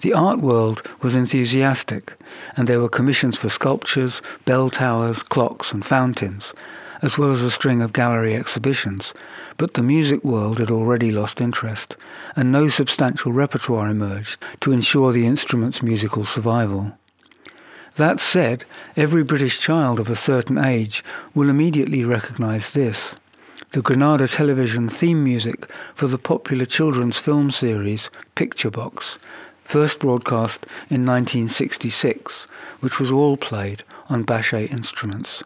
The 0.00 0.14
art 0.14 0.40
world 0.40 0.82
was 1.02 1.14
enthusiastic, 1.14 2.14
and 2.56 2.66
there 2.66 2.80
were 2.80 2.88
commissions 2.88 3.36
for 3.36 3.50
sculptures, 3.50 4.22
bell 4.46 4.70
towers, 4.70 5.22
clocks, 5.22 5.74
and 5.74 5.84
fountains, 5.84 6.54
as 7.02 7.16
well 7.16 7.30
as 7.30 7.42
a 7.42 7.50
string 7.50 7.82
of 7.82 7.92
gallery 7.92 8.34
exhibitions, 8.34 9.14
but 9.56 9.74
the 9.74 9.82
music 9.82 10.22
world 10.24 10.58
had 10.58 10.70
already 10.70 11.10
lost 11.10 11.40
interest, 11.40 11.96
and 12.36 12.50
no 12.50 12.68
substantial 12.68 13.32
repertoire 13.32 13.88
emerged 13.88 14.40
to 14.60 14.72
ensure 14.72 15.12
the 15.12 15.26
instrument's 15.26 15.82
musical 15.82 16.24
survival. 16.24 16.92
That 17.96 18.20
said, 18.20 18.64
every 18.96 19.22
British 19.22 19.60
child 19.60 20.00
of 20.00 20.08
a 20.08 20.16
certain 20.16 20.58
age 20.58 21.04
will 21.34 21.50
immediately 21.50 22.04
recognize 22.04 22.72
this. 22.72 23.16
The 23.72 23.82
Granada 23.82 24.26
television 24.26 24.88
theme 24.88 25.22
music 25.22 25.70
for 25.94 26.06
the 26.06 26.18
popular 26.18 26.64
children's 26.64 27.18
film 27.18 27.50
series 27.50 28.10
Picture 28.34 28.70
Box, 28.70 29.18
first 29.64 30.00
broadcast 30.00 30.66
in 30.88 31.06
1966, 31.06 32.46
which 32.80 32.98
was 32.98 33.12
all 33.12 33.36
played 33.36 33.84
on 34.08 34.24
Baschet 34.24 34.72
instruments. 34.72 35.44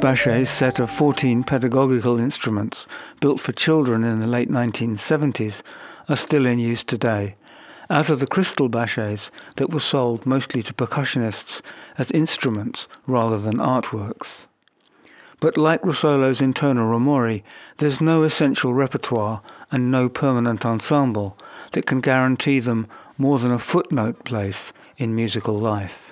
Baschet's 0.00 0.48
set 0.48 0.78
of 0.78 0.92
14 0.92 1.42
pedagogical 1.42 2.20
instruments 2.20 2.86
built 3.20 3.40
for 3.40 3.50
children 3.50 4.04
in 4.04 4.20
the 4.20 4.28
late 4.28 4.48
1970s 4.48 5.62
are 6.08 6.14
still 6.14 6.46
in 6.46 6.60
use 6.60 6.84
today, 6.84 7.34
as 7.90 8.08
are 8.08 8.14
the 8.14 8.26
crystal 8.26 8.70
Baschets 8.70 9.30
that 9.56 9.70
were 9.70 9.80
sold 9.80 10.24
mostly 10.24 10.62
to 10.62 10.72
percussionists 10.72 11.62
as 11.98 12.12
instruments 12.12 12.86
rather 13.08 13.38
than 13.38 13.56
artworks. 13.56 14.46
But 15.40 15.56
like 15.56 15.84
Russolo's 15.84 16.40
Intonarumori, 16.40 17.42
there's 17.78 18.00
no 18.00 18.22
essential 18.22 18.74
repertoire 18.74 19.42
and 19.72 19.90
no 19.90 20.08
permanent 20.08 20.64
ensemble 20.64 21.36
that 21.72 21.86
can 21.86 22.00
guarantee 22.00 22.60
them 22.60 22.86
more 23.16 23.40
than 23.40 23.50
a 23.50 23.58
footnote 23.58 24.24
place 24.24 24.72
in 24.96 25.16
musical 25.16 25.58
life. 25.58 26.08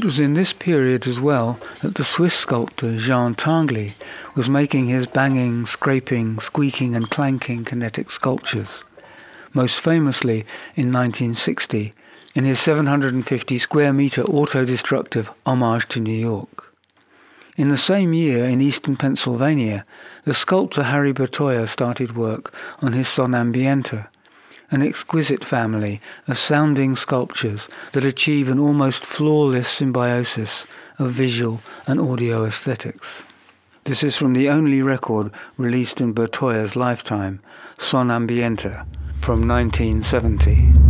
It 0.00 0.04
was 0.20 0.26
in 0.26 0.34
this 0.34 0.52
period 0.52 1.06
as 1.06 1.18
well 1.18 1.58
that 1.80 1.94
the 1.94 2.04
Swiss 2.04 2.34
sculptor 2.34 2.98
Jean 2.98 3.34
Tinguely 3.34 3.94
was 4.34 4.50
making 4.50 4.86
his 4.88 5.06
banging, 5.06 5.64
scraping, 5.64 6.38
squeaking 6.40 6.94
and 6.94 7.08
clanking 7.08 7.64
kinetic 7.64 8.10
sculptures. 8.10 8.84
Most 9.54 9.80
famously 9.80 10.40
in 10.76 10.92
1960 10.92 11.94
in 12.34 12.44
his 12.44 12.60
750 12.60 13.58
square 13.58 13.94
meter 13.94 14.22
auto-destructive 14.24 15.30
homage 15.46 15.88
to 15.88 16.00
New 16.00 16.12
York. 16.12 16.70
In 17.56 17.70
the 17.70 17.78
same 17.78 18.12
year, 18.12 18.44
in 18.44 18.60
eastern 18.60 18.96
Pennsylvania, 18.96 19.86
the 20.26 20.34
sculptor 20.34 20.82
Harry 20.82 21.14
Bertoia 21.14 21.66
started 21.66 22.14
work 22.14 22.52
on 22.82 22.92
his 22.92 23.06
Sonambiente, 23.06 24.06
an 24.70 24.82
exquisite 24.82 25.44
family 25.44 26.00
of 26.28 26.38
sounding 26.38 26.96
sculptures 26.96 27.68
that 27.92 28.04
achieve 28.04 28.48
an 28.48 28.58
almost 28.58 29.04
flawless 29.04 29.68
symbiosis 29.68 30.66
of 30.98 31.10
visual 31.12 31.60
and 31.86 32.00
audio 32.00 32.44
aesthetics. 32.44 33.24
This 33.84 34.02
is 34.02 34.16
from 34.16 34.34
the 34.34 34.48
only 34.48 34.82
record 34.82 35.32
released 35.56 36.00
in 36.00 36.12
Bertoia's 36.12 36.76
lifetime, 36.76 37.40
Sonambiente, 37.78 38.86
from 39.20 39.48
1970. 39.48 40.89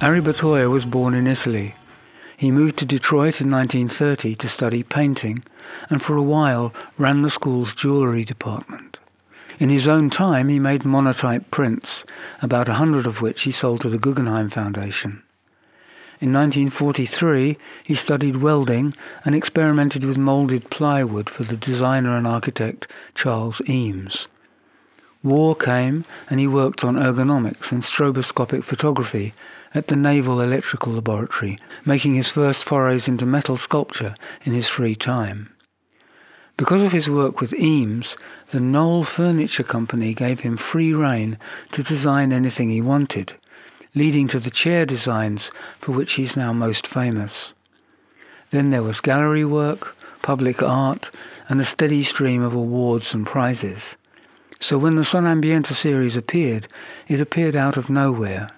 Harry 0.00 0.22
Bertoia 0.22 0.70
was 0.70 0.86
born 0.86 1.12
in 1.12 1.26
Italy. 1.26 1.74
He 2.34 2.50
moved 2.50 2.78
to 2.78 2.86
Detroit 2.86 3.42
in 3.42 3.50
1930 3.50 4.34
to 4.36 4.48
study 4.48 4.82
painting 4.82 5.44
and 5.90 6.00
for 6.00 6.16
a 6.16 6.22
while 6.22 6.72
ran 6.96 7.20
the 7.20 7.28
school's 7.28 7.74
jewelry 7.74 8.24
department. 8.24 8.98
In 9.58 9.68
his 9.68 9.86
own 9.86 10.08
time, 10.08 10.48
he 10.48 10.58
made 10.58 10.86
monotype 10.86 11.50
prints, 11.50 12.06
about 12.40 12.66
a 12.66 12.80
hundred 12.80 13.06
of 13.06 13.20
which 13.20 13.42
he 13.42 13.50
sold 13.50 13.82
to 13.82 13.90
the 13.90 13.98
Guggenheim 13.98 14.48
Foundation. 14.48 15.22
In 16.18 16.32
1943, 16.32 17.58
he 17.84 17.94
studied 17.94 18.36
welding 18.36 18.94
and 19.26 19.34
experimented 19.34 20.02
with 20.02 20.16
molded 20.16 20.70
plywood 20.70 21.28
for 21.28 21.44
the 21.44 21.58
designer 21.58 22.16
and 22.16 22.26
architect 22.26 22.90
Charles 23.14 23.60
Eames. 23.68 24.28
War 25.22 25.54
came 25.54 26.06
and 26.30 26.40
he 26.40 26.46
worked 26.46 26.84
on 26.84 26.94
ergonomics 26.94 27.70
and 27.70 27.82
stroboscopic 27.82 28.64
photography 28.64 29.34
at 29.74 29.86
the 29.86 29.96
Naval 29.96 30.40
Electrical 30.40 30.92
Laboratory, 30.92 31.56
making 31.84 32.14
his 32.14 32.28
first 32.28 32.64
forays 32.64 33.08
into 33.08 33.24
metal 33.24 33.56
sculpture 33.56 34.14
in 34.42 34.52
his 34.52 34.68
free 34.68 34.94
time. 34.94 35.54
Because 36.56 36.82
of 36.82 36.92
his 36.92 37.08
work 37.08 37.40
with 37.40 37.54
Eames, 37.54 38.16
the 38.50 38.60
Knoll 38.60 39.04
Furniture 39.04 39.62
Company 39.62 40.12
gave 40.12 40.40
him 40.40 40.56
free 40.56 40.92
rein 40.92 41.38
to 41.72 41.82
design 41.82 42.32
anything 42.32 42.68
he 42.68 42.82
wanted, 42.82 43.34
leading 43.94 44.28
to 44.28 44.38
the 44.38 44.50
chair 44.50 44.84
designs 44.84 45.50
for 45.80 45.92
which 45.92 46.12
he's 46.12 46.36
now 46.36 46.52
most 46.52 46.86
famous. 46.86 47.54
Then 48.50 48.70
there 48.70 48.82
was 48.82 49.00
gallery 49.00 49.44
work, 49.44 49.96
public 50.22 50.62
art, 50.62 51.10
and 51.48 51.60
a 51.60 51.64
steady 51.64 52.02
stream 52.04 52.42
of 52.42 52.52
awards 52.52 53.14
and 53.14 53.26
prizes. 53.26 53.96
So 54.58 54.76
when 54.76 54.96
the 54.96 55.02
Sonambiente 55.02 55.72
series 55.72 56.16
appeared, 56.16 56.68
it 57.08 57.20
appeared 57.20 57.56
out 57.56 57.78
of 57.78 57.88
nowhere. 57.88 58.50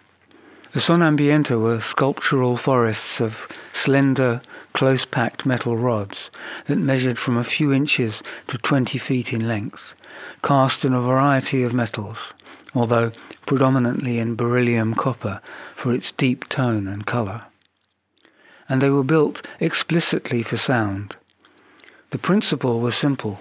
The 0.73 0.81
Son 0.81 1.03
Ambiente 1.03 1.55
were 1.61 1.83
sculptural 1.83 2.57
forests 2.57 3.21
of 3.21 3.47
slender, 3.75 4.41
close-packed 4.73 5.45
metal 5.45 5.77
rods 5.77 6.31
that 6.65 6.79
measured 6.79 7.19
from 7.19 7.37
a 7.37 7.45
few 7.45 7.75
inches 7.75 8.23
to 8.47 8.57
20 8.57 8.97
feet 8.97 9.35
in 9.35 9.47
length, 9.47 9.93
cast 10.43 10.87
in 10.87 10.95
a 10.95 11.01
variety 11.03 11.63
of 11.63 11.75
metals, 11.75 12.33
although 12.75 13.13
predominantly 13.45 14.19
in 14.19 14.35
beryllium 14.35 14.95
copper 14.95 15.43
for 15.77 15.93
its 15.93 16.11
deep 16.13 16.49
tone 16.49 16.89
and 16.89 17.05
color. 17.05 17.43
And 18.67 18.81
they 18.81 18.89
were 18.89 19.05
built 19.05 19.47
explicitly 19.61 20.43
for 20.43 20.57
sound. 20.57 21.17
The 22.13 22.19
principle 22.19 22.81
was 22.81 22.95
simple. 22.95 23.41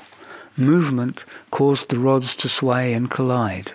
Movement 0.57 1.23
caused 1.49 1.87
the 1.87 1.99
rods 1.99 2.35
to 2.35 2.49
sway 2.49 2.91
and 2.91 3.09
collide, 3.09 3.71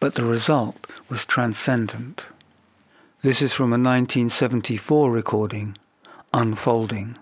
but 0.00 0.14
the 0.14 0.24
result 0.24 0.86
was 1.10 1.26
transcendent. 1.26 2.24
This 3.22 3.40
is 3.40 3.52
from 3.52 3.66
a 3.66 3.78
1974 3.78 5.12
recording, 5.12 5.76
Unfolding. 6.34 7.16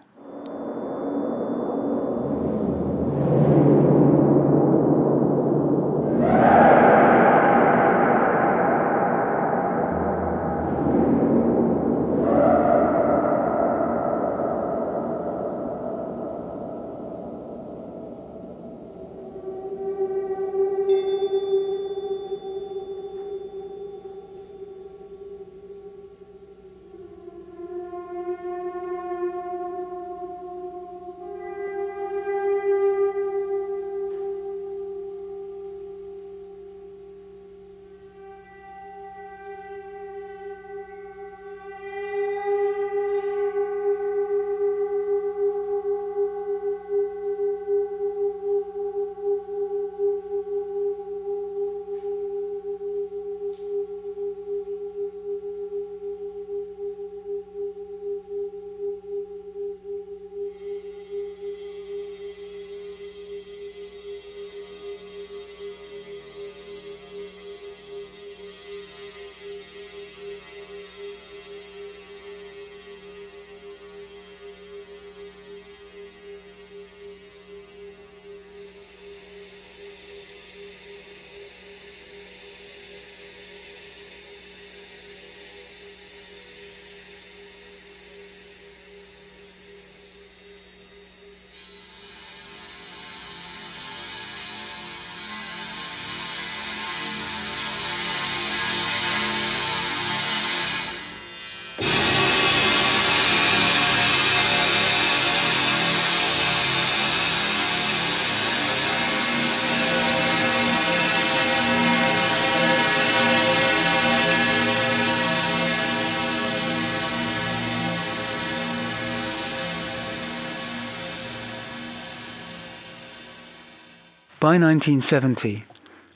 By 124.40 124.56
1970, 124.56 125.64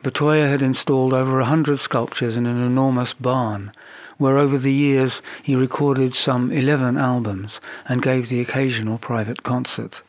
Bertoia 0.03 0.49
had 0.49 0.63
installed 0.63 1.13
over 1.13 1.41
a 1.41 1.45
hundred 1.45 1.79
sculptures 1.79 2.39
in 2.39 2.47
an 2.47 2.59
enormous 2.59 3.13
barn, 3.13 3.71
where 4.17 4.39
over 4.39 4.57
the 4.57 4.73
years 4.73 5.21
he 5.43 5.55
recorded 5.55 6.15
some 6.15 6.51
11 6.51 6.97
albums 6.97 7.61
and 7.87 8.01
gave 8.01 8.31
the 8.31 8.41
occasional 8.41 8.97
private 8.97 9.43
concert. 9.43 10.01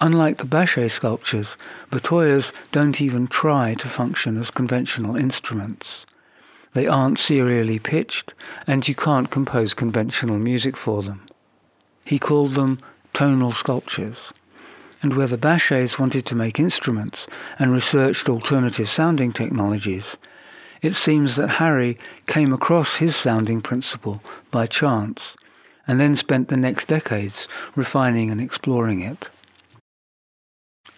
Unlike 0.00 0.38
the 0.38 0.44
Baschet 0.44 0.92
sculptures, 0.92 1.56
Bertoia's 1.90 2.52
don't 2.70 3.00
even 3.00 3.26
try 3.26 3.74
to 3.74 3.88
function 3.88 4.38
as 4.38 4.52
conventional 4.52 5.16
instruments. 5.16 6.06
They 6.72 6.86
aren't 6.86 7.18
serially 7.18 7.80
pitched, 7.80 8.32
and 8.64 8.86
you 8.86 8.94
can't 8.94 9.28
compose 9.28 9.74
conventional 9.74 10.38
music 10.38 10.76
for 10.76 11.02
them. 11.02 11.26
He 12.04 12.20
called 12.20 12.54
them 12.54 12.78
tonal 13.12 13.50
sculptures. 13.50 14.32
And 15.02 15.14
where 15.14 15.26
the 15.26 15.38
Baschets 15.38 15.98
wanted 15.98 16.26
to 16.26 16.34
make 16.34 16.58
instruments 16.58 17.26
and 17.58 17.72
researched 17.72 18.28
alternative 18.28 18.88
sounding 18.88 19.32
technologies, 19.32 20.16
it 20.82 20.94
seems 20.94 21.36
that 21.36 21.48
Harry 21.48 21.96
came 22.26 22.52
across 22.52 22.96
his 22.96 23.16
sounding 23.16 23.60
principle 23.60 24.22
by 24.50 24.66
chance 24.66 25.36
and 25.86 26.00
then 26.00 26.16
spent 26.16 26.48
the 26.48 26.56
next 26.56 26.88
decades 26.88 27.46
refining 27.74 28.30
and 28.30 28.40
exploring 28.40 29.00
it. 29.00 29.28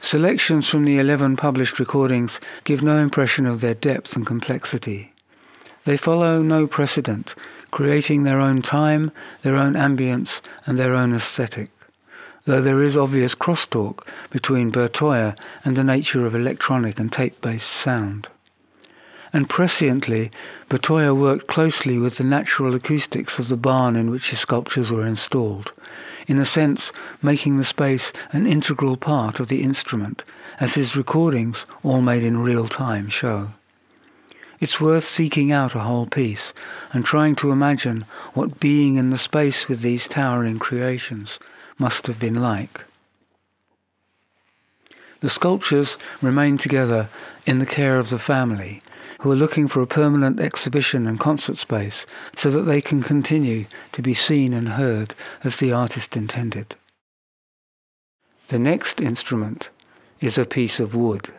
Selections 0.00 0.68
from 0.68 0.84
the 0.84 0.98
11 0.98 1.36
published 1.36 1.78
recordings 1.78 2.40
give 2.64 2.82
no 2.82 2.98
impression 2.98 3.46
of 3.46 3.60
their 3.60 3.74
depth 3.74 4.14
and 4.16 4.26
complexity. 4.26 5.12
They 5.84 5.96
follow 5.96 6.40
no 6.42 6.66
precedent, 6.66 7.34
creating 7.70 8.22
their 8.22 8.40
own 8.40 8.62
time, 8.62 9.10
their 9.42 9.56
own 9.56 9.74
ambience, 9.74 10.40
and 10.66 10.78
their 10.78 10.94
own 10.94 11.14
aesthetic, 11.14 11.70
though 12.44 12.62
there 12.62 12.82
is 12.82 12.96
obvious 12.96 13.34
crosstalk 13.34 14.06
between 14.30 14.72
Bertoia 14.72 15.36
and 15.64 15.76
the 15.76 15.84
nature 15.84 16.26
of 16.26 16.34
electronic 16.34 16.98
and 16.98 17.12
tape-based 17.12 17.70
sound. 17.70 18.26
And 19.32 19.48
presciently, 19.48 20.30
Bertoia 20.70 21.14
worked 21.14 21.46
closely 21.46 21.98
with 21.98 22.16
the 22.16 22.24
natural 22.24 22.74
acoustics 22.74 23.38
of 23.38 23.48
the 23.48 23.56
barn 23.56 23.94
in 23.96 24.10
which 24.10 24.30
his 24.30 24.38
sculptures 24.38 24.90
were 24.90 25.06
installed, 25.06 25.72
in 26.26 26.38
a 26.38 26.46
sense 26.46 26.92
making 27.20 27.58
the 27.58 27.64
space 27.64 28.12
an 28.32 28.46
integral 28.46 28.96
part 28.96 29.38
of 29.38 29.48
the 29.48 29.62
instrument, 29.62 30.24
as 30.60 30.74
his 30.74 30.96
recordings, 30.96 31.66
all 31.82 32.00
made 32.00 32.24
in 32.24 32.38
real 32.38 32.68
time, 32.68 33.10
show. 33.10 33.50
It's 34.60 34.80
worth 34.80 35.08
seeking 35.08 35.52
out 35.52 35.74
a 35.74 35.80
whole 35.80 36.06
piece 36.06 36.52
and 36.92 37.04
trying 37.04 37.36
to 37.36 37.52
imagine 37.52 38.06
what 38.34 38.58
being 38.58 38.96
in 38.96 39.10
the 39.10 39.18
space 39.18 39.68
with 39.68 39.82
these 39.82 40.08
towering 40.08 40.58
creations 40.58 41.38
must 41.78 42.06
have 42.06 42.18
been 42.18 42.42
like. 42.42 42.84
The 45.20 45.28
sculptures 45.28 45.98
remain 46.22 46.58
together 46.58 47.08
in 47.44 47.58
the 47.58 47.66
care 47.66 47.98
of 47.98 48.10
the 48.10 48.18
family, 48.18 48.80
who 49.20 49.32
are 49.32 49.36
looking 49.36 49.66
for 49.66 49.82
a 49.82 49.86
permanent 49.86 50.38
exhibition 50.38 51.06
and 51.06 51.18
concert 51.18 51.56
space 51.56 52.06
so 52.36 52.50
that 52.50 52.62
they 52.62 52.80
can 52.80 53.02
continue 53.02 53.66
to 53.92 54.02
be 54.02 54.14
seen 54.14 54.54
and 54.54 54.70
heard 54.70 55.14
as 55.42 55.56
the 55.56 55.72
artist 55.72 56.16
intended. 56.16 56.76
The 58.48 58.58
next 58.58 59.00
instrument 59.00 59.70
is 60.20 60.38
a 60.38 60.44
piece 60.44 60.78
of 60.78 60.94
wood. 60.94 61.32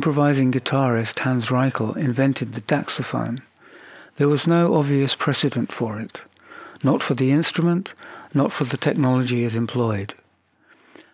Improvising 0.00 0.50
guitarist 0.50 1.18
Hans 1.18 1.48
Reichel 1.48 1.94
invented 1.94 2.54
the 2.54 2.62
daxophone, 2.62 3.42
there 4.16 4.30
was 4.30 4.46
no 4.46 4.74
obvious 4.74 5.14
precedent 5.14 5.70
for 5.70 6.00
it, 6.00 6.22
not 6.82 7.02
for 7.02 7.12
the 7.12 7.30
instrument, 7.30 7.92
not 8.32 8.50
for 8.50 8.64
the 8.64 8.78
technology 8.78 9.44
it 9.44 9.54
employed. 9.54 10.14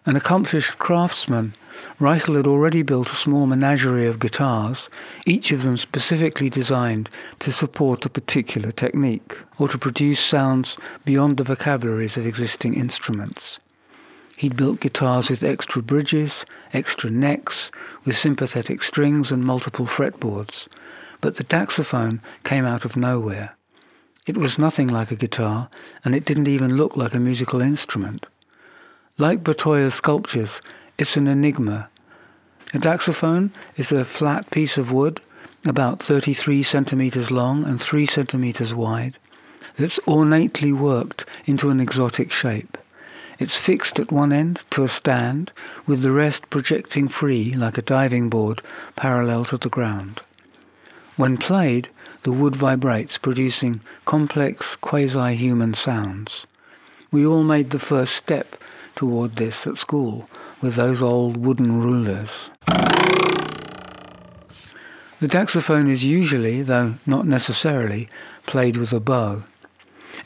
An 0.04 0.14
accomplished 0.14 0.78
craftsman, 0.78 1.54
Reichel 1.98 2.36
had 2.36 2.46
already 2.46 2.82
built 2.82 3.10
a 3.10 3.16
small 3.16 3.44
menagerie 3.46 4.06
of 4.06 4.20
guitars, 4.20 4.88
each 5.26 5.50
of 5.50 5.64
them 5.64 5.76
specifically 5.76 6.48
designed 6.48 7.10
to 7.40 7.50
support 7.50 8.06
a 8.06 8.08
particular 8.08 8.70
technique, 8.70 9.36
or 9.58 9.66
to 9.66 9.78
produce 9.78 10.20
sounds 10.20 10.76
beyond 11.04 11.38
the 11.38 11.42
vocabularies 11.42 12.16
of 12.16 12.24
existing 12.24 12.74
instruments. 12.74 13.58
He'd 14.36 14.56
built 14.56 14.80
guitars 14.80 15.30
with 15.30 15.42
extra 15.42 15.82
bridges, 15.82 16.44
extra 16.72 17.10
necks, 17.10 17.70
with 18.04 18.16
sympathetic 18.16 18.82
strings 18.82 19.32
and 19.32 19.42
multiple 19.42 19.86
fretboards. 19.86 20.68
But 21.20 21.36
the 21.36 21.44
daxophone 21.44 22.20
came 22.44 22.66
out 22.66 22.84
of 22.84 22.96
nowhere. 22.96 23.56
It 24.26 24.36
was 24.36 24.58
nothing 24.58 24.88
like 24.88 25.10
a 25.10 25.16
guitar, 25.16 25.70
and 26.04 26.14
it 26.14 26.24
didn't 26.24 26.48
even 26.48 26.76
look 26.76 26.96
like 26.96 27.14
a 27.14 27.18
musical 27.18 27.62
instrument. 27.62 28.26
Like 29.16 29.42
Bertoia's 29.42 29.94
sculptures, 29.94 30.60
it's 30.98 31.16
an 31.16 31.26
enigma. 31.26 31.88
A 32.74 32.78
daxophone 32.78 33.50
is 33.76 33.90
a 33.90 34.04
flat 34.04 34.50
piece 34.50 34.76
of 34.76 34.92
wood, 34.92 35.22
about 35.64 36.02
33 36.02 36.62
centimeters 36.62 37.30
long 37.30 37.64
and 37.64 37.80
3 37.80 38.04
centimeters 38.04 38.74
wide, 38.74 39.18
that's 39.76 39.98
ornately 40.06 40.72
worked 40.72 41.24
into 41.46 41.70
an 41.70 41.80
exotic 41.80 42.30
shape. 42.30 42.76
It's 43.38 43.56
fixed 43.56 44.00
at 44.00 44.10
one 44.10 44.32
end 44.32 44.64
to 44.70 44.84
a 44.84 44.88
stand, 44.88 45.52
with 45.86 46.02
the 46.02 46.10
rest 46.10 46.48
projecting 46.48 47.08
free 47.08 47.54
like 47.54 47.76
a 47.76 47.82
diving 47.82 48.30
board 48.30 48.62
parallel 48.96 49.44
to 49.46 49.58
the 49.58 49.68
ground. 49.68 50.22
When 51.16 51.36
played, 51.36 51.88
the 52.22 52.32
wood 52.32 52.56
vibrates, 52.56 53.18
producing 53.18 53.80
complex 54.04 54.76
quasi-human 54.76 55.74
sounds. 55.74 56.46
We 57.12 57.26
all 57.26 57.44
made 57.44 57.70
the 57.70 57.78
first 57.78 58.14
step 58.14 58.56
toward 58.94 59.36
this 59.36 59.66
at 59.66 59.78
school 59.78 60.28
with 60.60 60.74
those 60.74 61.02
old 61.02 61.36
wooden 61.36 61.80
rulers. 61.80 62.50
The 65.18 65.28
daxophone 65.28 65.88
is 65.88 66.04
usually, 66.04 66.62
though 66.62 66.96
not 67.06 67.26
necessarily, 67.26 68.08
played 68.46 68.76
with 68.76 68.92
a 68.92 69.00
bow. 69.00 69.44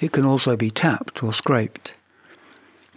It 0.00 0.12
can 0.12 0.24
also 0.24 0.56
be 0.56 0.70
tapped 0.70 1.22
or 1.22 1.32
scraped. 1.32 1.92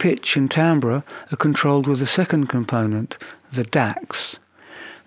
Pitch 0.04 0.36
and 0.36 0.52
timbre 0.52 1.02
are 1.32 1.38
controlled 1.38 1.88
with 1.88 2.02
a 2.02 2.06
second 2.06 2.48
component, 2.48 3.18
the 3.54 3.64
dax. 3.64 4.38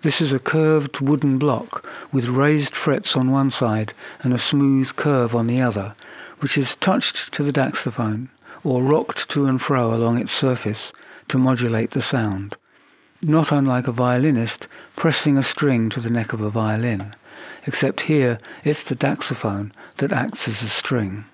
This 0.01 0.19
is 0.21 0.33
a 0.33 0.39
curved 0.39 1.01
wooden 1.01 1.37
block 1.37 1.87
with 2.11 2.29
raised 2.29 2.75
frets 2.75 3.15
on 3.15 3.29
one 3.29 3.51
side 3.51 3.93
and 4.23 4.33
a 4.33 4.39
smooth 4.39 4.95
curve 4.95 5.35
on 5.35 5.45
the 5.45 5.61
other, 5.61 5.93
which 6.39 6.57
is 6.57 6.73
touched 6.77 7.31
to 7.33 7.43
the 7.43 7.53
daxophone 7.53 8.29
or 8.63 8.81
rocked 8.81 9.29
to 9.29 9.45
and 9.45 9.61
fro 9.61 9.93
along 9.93 10.17
its 10.17 10.31
surface 10.31 10.91
to 11.27 11.37
modulate 11.37 11.91
the 11.91 12.01
sound, 12.01 12.57
not 13.21 13.51
unlike 13.51 13.87
a 13.87 13.91
violinist 13.91 14.67
pressing 14.95 15.37
a 15.37 15.43
string 15.43 15.89
to 15.89 15.99
the 15.99 16.09
neck 16.09 16.33
of 16.33 16.41
a 16.41 16.49
violin, 16.49 17.13
except 17.67 18.09
here 18.09 18.39
it's 18.63 18.81
the 18.81 18.95
daxophone 18.95 19.71
that 19.97 20.11
acts 20.11 20.47
as 20.47 20.63
a 20.63 20.69
string. 20.69 21.25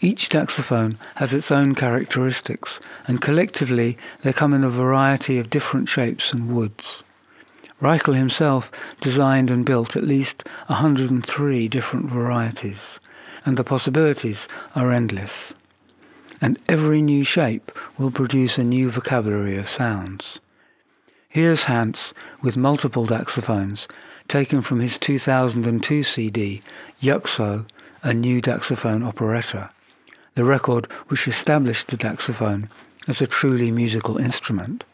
Each 0.00 0.28
daxophone 0.28 0.96
has 1.16 1.34
its 1.34 1.50
own 1.50 1.74
characteristics, 1.74 2.78
and 3.08 3.20
collectively 3.20 3.98
they 4.22 4.32
come 4.32 4.54
in 4.54 4.62
a 4.62 4.70
variety 4.70 5.40
of 5.40 5.50
different 5.50 5.88
shapes 5.88 6.32
and 6.32 6.54
woods. 6.54 7.02
Reichel 7.82 8.14
himself 8.14 8.70
designed 9.00 9.50
and 9.50 9.66
built 9.66 9.96
at 9.96 10.04
least 10.04 10.44
103 10.68 11.66
different 11.66 12.06
varieties, 12.06 13.00
and 13.44 13.56
the 13.56 13.64
possibilities 13.64 14.46
are 14.76 14.92
endless. 14.92 15.52
And 16.40 16.60
every 16.68 17.02
new 17.02 17.24
shape 17.24 17.72
will 17.98 18.12
produce 18.12 18.56
a 18.56 18.62
new 18.62 18.90
vocabulary 18.90 19.56
of 19.56 19.68
sounds. 19.68 20.38
Here's 21.28 21.64
Hans 21.64 22.14
with 22.40 22.56
multiple 22.56 23.04
daxophones, 23.04 23.88
taken 24.28 24.62
from 24.62 24.78
his 24.78 24.96
2002 24.96 26.04
CD, 26.04 26.62
Yuxo, 27.02 27.66
a 28.04 28.14
new 28.14 28.40
daxophone 28.40 29.04
operetta 29.04 29.70
the 30.38 30.44
record 30.44 30.86
which 31.08 31.26
established 31.26 31.88
the 31.88 31.96
daxophone 31.96 32.68
as 33.08 33.20
a 33.20 33.26
truly 33.26 33.72
musical 33.72 34.18
instrument. 34.18 34.84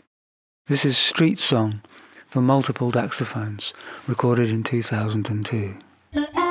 This 0.68 0.86
is 0.86 0.96
Street 0.96 1.38
Song 1.38 1.82
for 2.28 2.40
multiple 2.40 2.90
daxophones, 2.90 3.74
recorded 4.06 4.48
in 4.48 4.62
2002. 4.62 6.43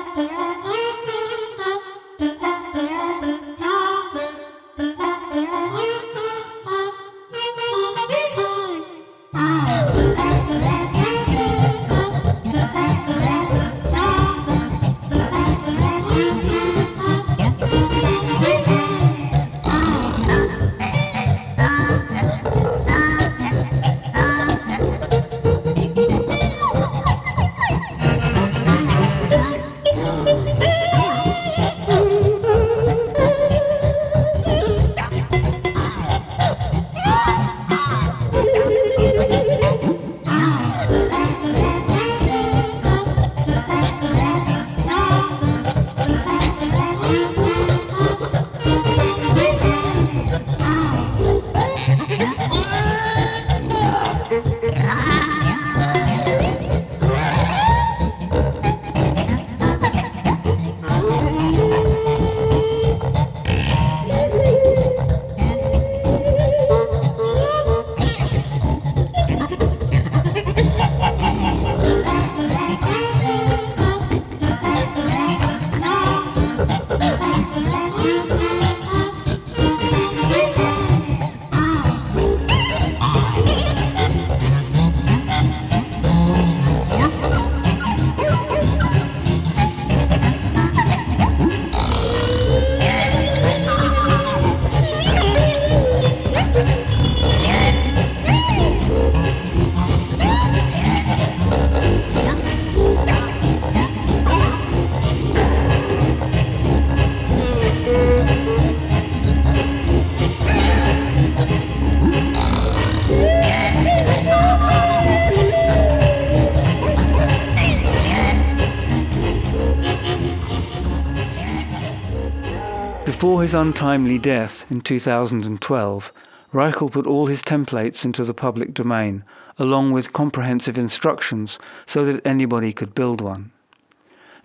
His 123.44 123.54
untimely 123.54 124.18
death 124.18 124.66
in 124.72 124.80
2012, 124.80 126.14
Reichel 126.54 126.90
put 126.90 127.06
all 127.06 127.28
his 127.28 127.42
templates 127.42 128.06
into 128.06 128.24
the 128.24 128.34
public 128.34 128.74
domain, 128.74 129.22
along 129.58 129.92
with 129.92 130.14
comprehensive 130.14 130.78
instructions 130.78 131.60
so 131.86 132.06
that 132.06 132.26
anybody 132.26 132.72
could 132.72 132.96
build 132.96 133.20
one. 133.20 133.52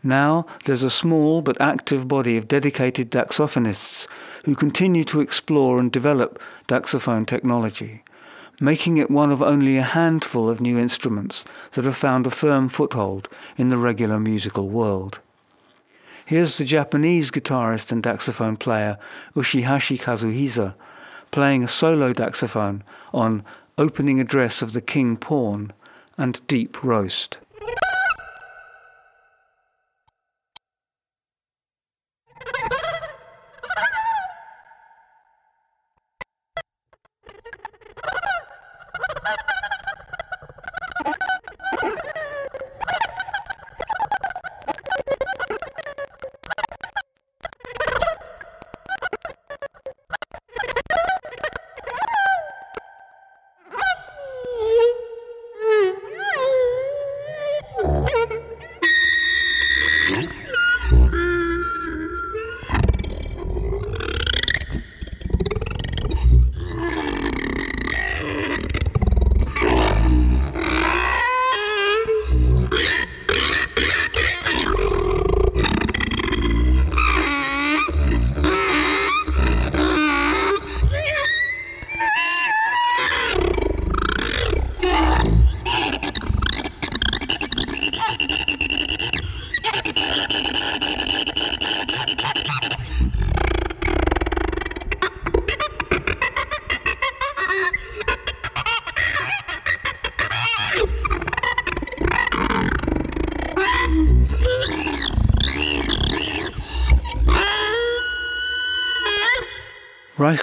Now 0.02 0.46
there's 0.64 0.82
a 0.82 0.90
small 0.90 1.42
but 1.42 1.60
active 1.60 2.08
body 2.08 2.36
of 2.36 2.48
dedicated 2.48 3.08
daxophonists 3.08 4.08
who 4.44 4.56
continue 4.56 5.04
to 5.04 5.20
explore 5.20 5.78
and 5.78 5.92
develop 5.92 6.42
daxophone 6.66 7.24
technology, 7.24 8.02
making 8.60 8.96
it 8.96 9.12
one 9.12 9.30
of 9.30 9.40
only 9.40 9.76
a 9.76 9.82
handful 9.82 10.50
of 10.50 10.60
new 10.60 10.76
instruments 10.76 11.44
that 11.72 11.84
have 11.84 11.96
found 11.96 12.26
a 12.26 12.32
firm 12.32 12.68
foothold 12.68 13.28
in 13.56 13.68
the 13.68 13.78
regular 13.78 14.18
musical 14.18 14.68
world. 14.68 15.20
Here's 16.28 16.58
the 16.58 16.64
Japanese 16.66 17.30
guitarist 17.30 17.90
and 17.90 18.02
daxophone 18.02 18.58
player 18.58 18.98
Uchihashi 19.34 19.98
Kazuhisa 19.98 20.74
playing 21.30 21.64
a 21.64 21.68
solo 21.68 22.12
daxophone 22.12 22.82
on 23.14 23.42
Opening 23.78 24.20
Address 24.20 24.60
of 24.60 24.74
the 24.74 24.82
King 24.82 25.16
Pawn 25.16 25.72
and 26.18 26.46
Deep 26.46 26.84
Roast. 26.84 27.38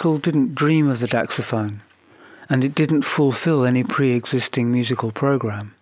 Reichel 0.05 0.21
didn't 0.21 0.53
dream 0.53 0.87
of 0.87 0.99
the 0.99 1.07
daxophone, 1.07 1.79
and 2.47 2.63
it 2.63 2.75
didn't 2.75 3.01
fulfill 3.01 3.65
any 3.65 3.83
pre-existing 3.83 4.71
musical 4.71 5.11
program. 5.11 5.73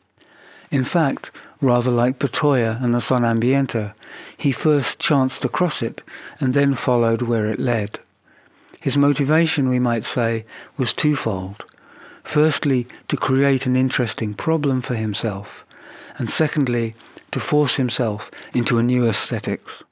In 0.71 0.85
fact, 0.85 1.29
rather 1.59 1.91
like 1.91 2.19
Bertoia 2.19 2.81
and 2.81 2.93
the 2.93 2.99
Sonambiente, 2.99 3.93
he 4.37 4.53
first 4.53 4.97
chanced 4.97 5.43
across 5.43 5.81
it 5.81 6.03
and 6.39 6.53
then 6.53 6.73
followed 6.73 7.21
where 7.21 7.47
it 7.47 7.59
led. 7.59 7.99
His 8.79 8.95
motivation, 8.95 9.67
we 9.67 9.79
might 9.79 10.05
say, 10.05 10.45
was 10.77 10.93
twofold. 10.93 11.65
Firstly, 12.23 12.87
to 13.09 13.17
create 13.17 13.65
an 13.65 13.75
interesting 13.75 14.33
problem 14.33 14.79
for 14.79 14.95
himself, 14.95 15.65
and 16.17 16.29
secondly, 16.29 16.95
to 17.31 17.41
force 17.41 17.75
himself 17.75 18.31
into 18.53 18.77
a 18.77 18.83
new 18.83 19.05
aesthetics. 19.05 19.83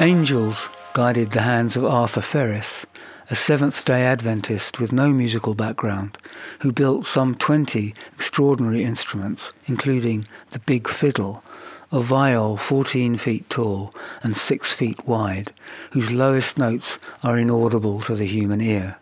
Angels 0.00 0.70
guided 0.94 1.32
the 1.32 1.42
hands 1.42 1.76
of 1.76 1.84
Arthur 1.84 2.22
Ferris, 2.22 2.86
a 3.28 3.36
Seventh 3.36 3.84
day 3.84 4.02
Adventist 4.06 4.80
with 4.80 4.92
no 4.92 5.10
musical 5.10 5.54
background, 5.54 6.16
who 6.60 6.72
built 6.72 7.04
some 7.04 7.34
20 7.34 7.94
extraordinary 8.14 8.82
instruments, 8.82 9.52
including 9.66 10.24
the 10.52 10.58
Big 10.60 10.88
Fiddle, 10.88 11.44
a 11.92 12.00
viol 12.00 12.56
14 12.56 13.18
feet 13.18 13.50
tall 13.50 13.94
and 14.22 14.38
6 14.38 14.72
feet 14.72 15.06
wide, 15.06 15.52
whose 15.90 16.10
lowest 16.10 16.56
notes 16.56 16.98
are 17.22 17.36
inaudible 17.36 18.00
to 18.00 18.14
the 18.14 18.24
human 18.24 18.62
ear. 18.62 18.96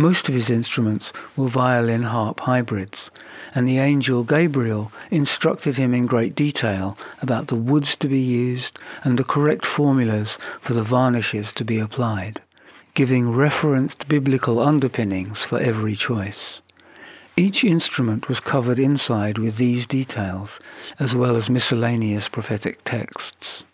Most 0.00 0.28
of 0.28 0.34
his 0.34 0.48
instruments 0.48 1.12
were 1.36 1.48
violin 1.48 2.04
harp 2.04 2.38
hybrids, 2.38 3.10
and 3.52 3.66
the 3.66 3.78
angel 3.78 4.22
Gabriel 4.22 4.92
instructed 5.10 5.76
him 5.76 5.92
in 5.92 6.06
great 6.06 6.36
detail 6.36 6.96
about 7.20 7.48
the 7.48 7.56
woods 7.56 7.96
to 7.96 8.06
be 8.06 8.20
used 8.20 8.78
and 9.02 9.18
the 9.18 9.24
correct 9.24 9.66
formulas 9.66 10.38
for 10.60 10.72
the 10.72 10.84
varnishes 10.84 11.52
to 11.54 11.64
be 11.64 11.80
applied, 11.80 12.40
giving 12.94 13.32
referenced 13.32 14.06
biblical 14.06 14.60
underpinnings 14.60 15.42
for 15.42 15.58
every 15.58 15.96
choice. 15.96 16.62
Each 17.36 17.64
instrument 17.64 18.28
was 18.28 18.38
covered 18.38 18.78
inside 18.78 19.36
with 19.36 19.56
these 19.56 19.84
details, 19.84 20.60
as 21.00 21.12
well 21.12 21.34
as 21.34 21.50
miscellaneous 21.50 22.28
prophetic 22.28 22.84
texts. 22.84 23.64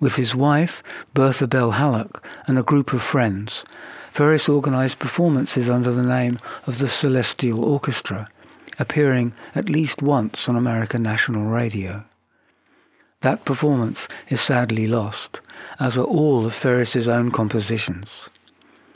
With 0.00 0.16
his 0.16 0.34
wife, 0.34 0.82
Bertha 1.12 1.46
Bell 1.46 1.72
Hallock, 1.72 2.24
and 2.46 2.58
a 2.58 2.62
group 2.62 2.94
of 2.94 3.02
friends, 3.02 3.66
Ferris 4.12 4.48
organized 4.48 4.98
performances 4.98 5.70
under 5.70 5.92
the 5.92 6.02
name 6.02 6.38
of 6.66 6.78
the 6.78 6.88
Celestial 6.88 7.64
Orchestra, 7.64 8.28
appearing 8.78 9.32
at 9.54 9.68
least 9.68 10.02
once 10.02 10.48
on 10.48 10.56
American 10.56 11.02
national 11.02 11.44
radio. 11.44 12.04
That 13.20 13.44
performance 13.44 14.08
is 14.28 14.40
sadly 14.40 14.86
lost, 14.86 15.40
as 15.80 15.98
are 15.98 16.04
all 16.04 16.46
of 16.46 16.54
Ferris's 16.54 17.08
own 17.08 17.30
compositions. 17.30 18.28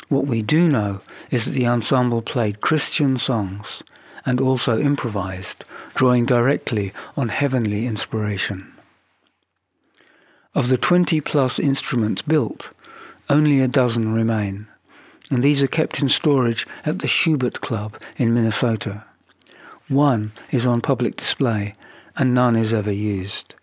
What 0.09 0.27
we 0.27 0.43
do 0.43 0.69
know 0.69 1.01
is 1.31 1.45
that 1.45 1.53
the 1.53 1.67
ensemble 1.67 2.23
played 2.23 2.61
Christian 2.61 3.19
songs 3.19 3.83
and 4.25 4.41
also 4.41 4.79
improvised, 4.79 5.65
drawing 5.95 6.27
directly 6.27 6.93
on 7.17 7.31
heavenly 7.31 7.87
inspiration. 7.87 8.73
Of 10.55 10.69
the 10.69 10.79
20 10.79 11.21
plus 11.23 11.59
instruments 11.59 12.23
built, 12.23 12.71
only 13.29 13.61
a 13.61 13.69
dozen 13.69 14.13
remain 14.13 14.69
and 15.33 15.43
these 15.43 15.62
are 15.62 15.66
kept 15.66 16.03
in 16.03 16.11
storage 16.11 16.66
at 16.85 16.99
the 16.99 17.09
Schubert 17.09 17.62
Club 17.62 17.99
in 18.18 18.35
Minnesota. 18.35 19.03
One 19.89 20.33
is 20.51 20.66
on 20.66 20.83
public 20.83 21.16
display, 21.16 21.74
and 22.16 22.35
none 22.35 22.55
is 22.55 22.74
ever 22.74 22.93
used. 22.93 23.55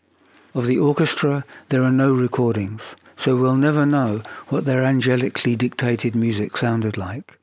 Of 0.55 0.65
the 0.65 0.79
orchestra, 0.79 1.45
there 1.69 1.83
are 1.83 1.91
no 1.91 2.11
recordings, 2.11 2.95
so 3.15 3.35
we'll 3.35 3.55
never 3.55 3.85
know 3.85 4.23
what 4.47 4.65
their 4.65 4.81
angelically 4.81 5.55
dictated 5.55 6.15
music 6.15 6.57
sounded 6.57 6.97
like. 6.97 7.37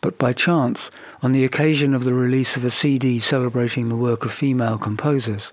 But 0.00 0.16
by 0.16 0.32
chance, 0.32 0.90
on 1.22 1.32
the 1.32 1.44
occasion 1.44 1.92
of 1.92 2.04
the 2.04 2.14
release 2.14 2.56
of 2.56 2.64
a 2.64 2.70
CD 2.70 3.20
celebrating 3.20 3.90
the 3.90 3.96
work 3.96 4.24
of 4.24 4.32
female 4.32 4.78
composers, 4.78 5.52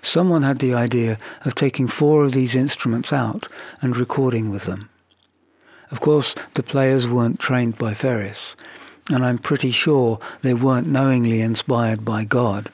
someone 0.00 0.44
had 0.44 0.60
the 0.60 0.74
idea 0.74 1.18
of 1.44 1.56
taking 1.56 1.88
four 1.88 2.22
of 2.22 2.34
these 2.34 2.54
instruments 2.54 3.12
out 3.12 3.48
and 3.82 3.96
recording 3.96 4.50
with 4.50 4.66
them. 4.66 4.90
Of 5.90 6.00
course, 6.00 6.34
the 6.54 6.62
players 6.62 7.06
weren't 7.06 7.38
trained 7.38 7.78
by 7.78 7.94
Ferris, 7.94 8.56
and 9.10 9.24
I'm 9.24 9.38
pretty 9.38 9.70
sure 9.70 10.18
they 10.42 10.54
weren't 10.54 10.86
knowingly 10.88 11.40
inspired 11.40 12.04
by 12.04 12.24
God. 12.24 12.70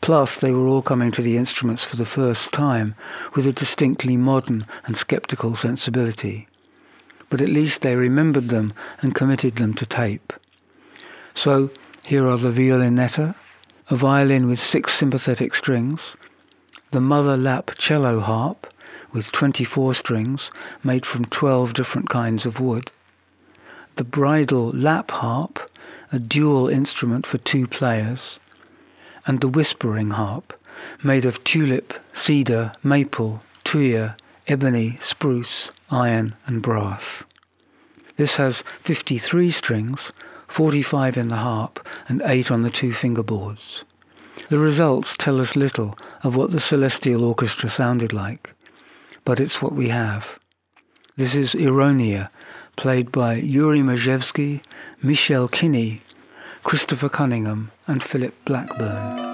Plus, 0.00 0.36
they 0.36 0.50
were 0.50 0.66
all 0.66 0.82
coming 0.82 1.10
to 1.12 1.22
the 1.22 1.38
instruments 1.38 1.82
for 1.82 1.96
the 1.96 2.04
first 2.04 2.52
time 2.52 2.94
with 3.34 3.46
a 3.46 3.52
distinctly 3.52 4.16
modern 4.18 4.66
and 4.84 4.96
skeptical 4.96 5.56
sensibility. 5.56 6.46
But 7.30 7.40
at 7.40 7.48
least 7.48 7.80
they 7.80 7.96
remembered 7.96 8.50
them 8.50 8.74
and 9.00 9.14
committed 9.14 9.56
them 9.56 9.72
to 9.74 9.86
tape. 9.86 10.34
So, 11.32 11.70
here 12.04 12.28
are 12.28 12.36
the 12.36 12.50
violinetta, 12.50 13.34
a 13.88 13.96
violin 13.96 14.46
with 14.46 14.60
six 14.60 14.92
sympathetic 14.92 15.54
strings, 15.54 16.16
the 16.90 17.00
mother 17.00 17.36
lap 17.38 17.70
cello 17.78 18.20
harp, 18.20 18.72
with 19.14 19.30
24 19.30 19.94
strings 19.94 20.50
made 20.82 21.06
from 21.06 21.24
12 21.26 21.72
different 21.72 22.10
kinds 22.10 22.44
of 22.44 22.58
wood. 22.58 22.90
The 23.94 24.04
bridal 24.04 24.70
lap 24.70 25.12
harp, 25.12 25.70
a 26.10 26.18
dual 26.18 26.68
instrument 26.68 27.24
for 27.24 27.38
two 27.38 27.68
players. 27.68 28.40
And 29.24 29.40
the 29.40 29.48
whispering 29.48 30.10
harp, 30.10 30.52
made 31.02 31.24
of 31.24 31.42
tulip, 31.44 31.94
cedar, 32.12 32.72
maple, 32.82 33.40
tuya, 33.64 34.16
ebony, 34.48 34.98
spruce, 35.00 35.70
iron, 35.90 36.34
and 36.46 36.60
brass. 36.60 37.22
This 38.16 38.36
has 38.36 38.64
53 38.82 39.50
strings, 39.52 40.12
45 40.48 41.16
in 41.16 41.28
the 41.28 41.36
harp, 41.36 41.86
and 42.08 42.20
8 42.24 42.50
on 42.50 42.62
the 42.62 42.70
two 42.70 42.90
fingerboards. 42.92 43.84
The 44.50 44.58
results 44.58 45.16
tell 45.16 45.40
us 45.40 45.54
little 45.54 45.96
of 46.24 46.34
what 46.34 46.50
the 46.50 46.60
celestial 46.60 47.24
orchestra 47.24 47.70
sounded 47.70 48.12
like 48.12 48.53
but 49.24 49.40
it's 49.40 49.60
what 49.62 49.72
we 49.72 49.88
have. 49.88 50.38
This 51.16 51.34
is 51.34 51.54
Ironia, 51.54 52.30
played 52.76 53.12
by 53.12 53.34
Yuri 53.34 53.80
Majewski, 53.80 54.62
Michelle 55.02 55.48
Kinney, 55.48 56.02
Christopher 56.62 57.08
Cunningham, 57.08 57.70
and 57.86 58.02
Philip 58.02 58.34
Blackburn. 58.44 59.33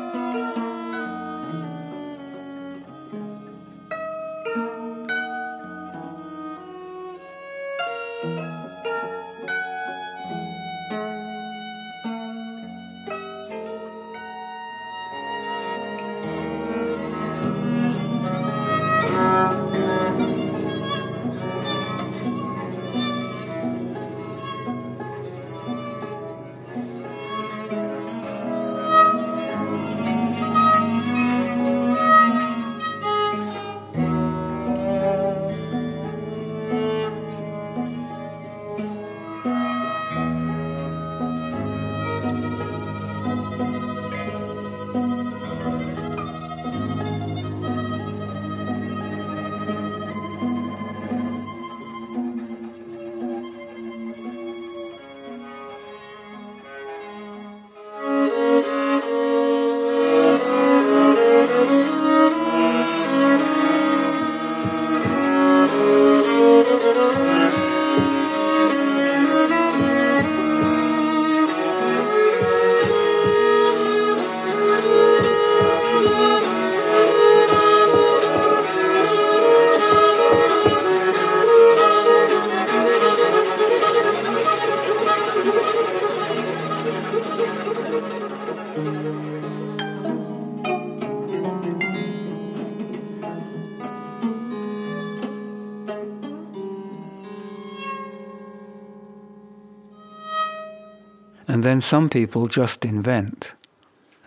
And 101.80 101.84
some 101.86 102.10
people 102.10 102.46
just 102.46 102.84
invent. 102.84 103.52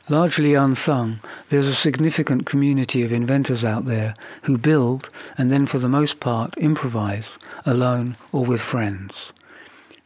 Largely 0.09 0.55
unsung, 0.55 1.19
there's 1.49 1.67
a 1.67 1.75
significant 1.75 2.47
community 2.47 3.03
of 3.03 3.11
inventors 3.11 3.63
out 3.63 3.85
there 3.85 4.15
who 4.41 4.57
build 4.57 5.11
and 5.37 5.51
then 5.51 5.67
for 5.67 5.77
the 5.77 5.87
most 5.87 6.19
part 6.19 6.57
improvise, 6.57 7.37
alone 7.63 8.17
or 8.31 8.43
with 8.43 8.59
friends. 8.59 9.33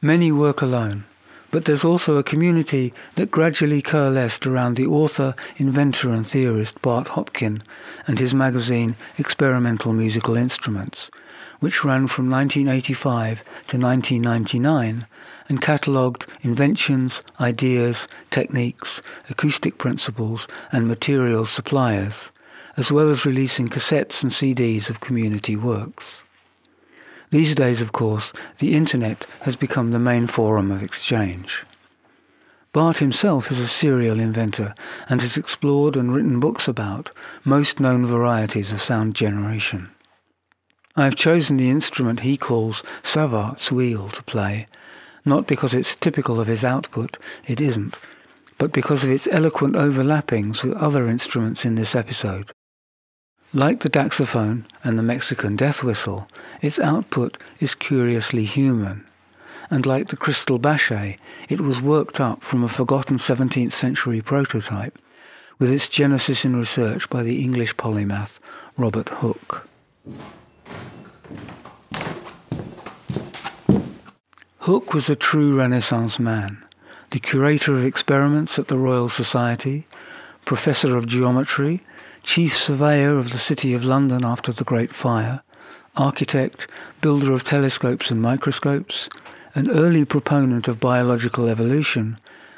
Many 0.01 0.29
work 0.29 0.61
alone, 0.61 1.05
but 1.49 1.63
there's 1.63 1.85
also 1.85 2.17
a 2.17 2.21
community 2.31 2.93
that 3.15 3.31
gradually 3.31 3.81
coalesced 3.81 4.45
around 4.45 4.75
the 4.75 4.87
author, 4.87 5.33
inventor 5.55 6.09
and 6.09 6.27
theorist 6.27 6.81
Bart 6.81 7.07
Hopkin 7.07 7.61
and 8.07 8.19
his 8.19 8.33
magazine 8.33 8.97
Experimental 9.17 9.93
Musical 9.93 10.35
Instruments, 10.35 11.09
which 11.61 11.85
ran 11.85 12.07
from 12.07 12.29
1985 12.29 13.39
to 13.67 13.77
1999 13.77 15.07
and 15.49 15.61
catalogued 15.61 16.25
inventions, 16.41 17.23
ideas, 17.39 18.07
techniques, 18.29 19.01
acoustic 19.29 19.77
principles, 19.77 20.47
and 20.71 20.87
materials 20.87 21.49
suppliers, 21.49 22.31
as 22.75 22.91
well 22.91 23.09
as 23.09 23.25
releasing 23.25 23.67
cassettes 23.67 24.23
and 24.23 24.31
CDs 24.31 24.89
of 24.89 24.99
community 24.99 25.55
works. 25.55 26.23
These 27.29 27.55
days, 27.55 27.81
of 27.81 27.91
course, 27.91 28.31
the 28.59 28.73
internet 28.73 29.25
has 29.41 29.55
become 29.55 29.91
the 29.91 29.99
main 29.99 30.27
forum 30.27 30.71
of 30.71 30.81
exchange. 30.81 31.63
Bart 32.71 32.99
himself 32.99 33.51
is 33.51 33.59
a 33.59 33.67
serial 33.67 34.19
inventor 34.19 34.75
and 35.09 35.21
has 35.21 35.35
explored 35.35 35.95
and 35.97 36.13
written 36.13 36.39
books 36.39 36.67
about 36.67 37.11
most 37.43 37.79
known 37.79 38.05
varieties 38.05 38.71
of 38.71 38.81
sound 38.81 39.15
generation. 39.15 39.89
I 40.95 41.03
have 41.03 41.15
chosen 41.15 41.57
the 41.57 41.69
instrument 41.69 42.21
he 42.21 42.37
calls 42.37 42.83
Savart's 43.03 43.71
wheel 43.71 44.09
to 44.09 44.23
play 44.23 44.67
not 45.27 45.45
because 45.45 45.73
it's 45.73 45.95
typical 45.95 46.39
of 46.39 46.47
his 46.47 46.65
output, 46.65 47.17
it 47.45 47.61
isn't, 47.61 47.99
but 48.57 48.71
because 48.71 49.03
of 49.03 49.11
its 49.11 49.27
eloquent 49.27 49.75
overlappings 49.75 50.63
with 50.63 50.75
other 50.77 51.07
instruments 51.07 51.65
in 51.65 51.75
this 51.75 51.93
episode. 51.93 52.51
Like 53.53 53.81
the 53.81 53.89
daxophone 53.89 54.65
and 54.83 54.97
the 54.97 55.03
Mexican 55.03 55.55
death 55.55 55.83
whistle, 55.83 56.27
its 56.61 56.79
output 56.79 57.37
is 57.59 57.75
curiously 57.75 58.45
human. 58.45 59.05
And 59.69 59.85
like 59.85 60.07
the 60.07 60.17
crystal 60.17 60.59
Baschet, 60.59 61.17
it 61.49 61.61
was 61.61 61.81
worked 61.81 62.19
up 62.19 62.43
from 62.43 62.63
a 62.63 62.69
forgotten 62.69 63.17
17th 63.17 63.73
century 63.73 64.21
prototype, 64.21 64.97
with 65.59 65.71
its 65.71 65.87
genesis 65.87 66.45
in 66.45 66.55
research 66.55 67.09
by 67.09 67.23
the 67.23 67.43
English 67.43 67.75
polymath 67.75 68.39
Robert 68.77 69.09
Hooke. 69.09 69.67
Hooke 74.67 74.93
was 74.93 75.09
a 75.09 75.15
true 75.15 75.55
Renaissance 75.55 76.19
man, 76.19 76.61
the 77.11 77.21
curator 77.21 77.77
of 77.77 77.85
experiments 77.85 78.59
at 78.59 78.67
the 78.67 78.77
Royal 78.77 79.07
Society, 79.07 79.87
professor 80.43 80.97
of 80.97 81.07
geometry, 81.07 81.81
chief 82.23 82.53
surveyor 82.57 83.17
of 83.17 83.31
the 83.31 83.37
City 83.37 83.73
of 83.73 83.85
London 83.85 84.25
after 84.25 84.51
the 84.51 84.65
Great 84.65 84.93
Fire, 84.93 85.41
architect, 85.95 86.67
builder 86.99 87.31
of 87.31 87.45
telescopes 87.45 88.11
and 88.11 88.21
microscopes, 88.21 89.07
an 89.55 89.71
early 89.71 90.03
proponent 90.03 90.67
of 90.67 90.81
biological 90.81 91.47
evolution, 91.47 92.17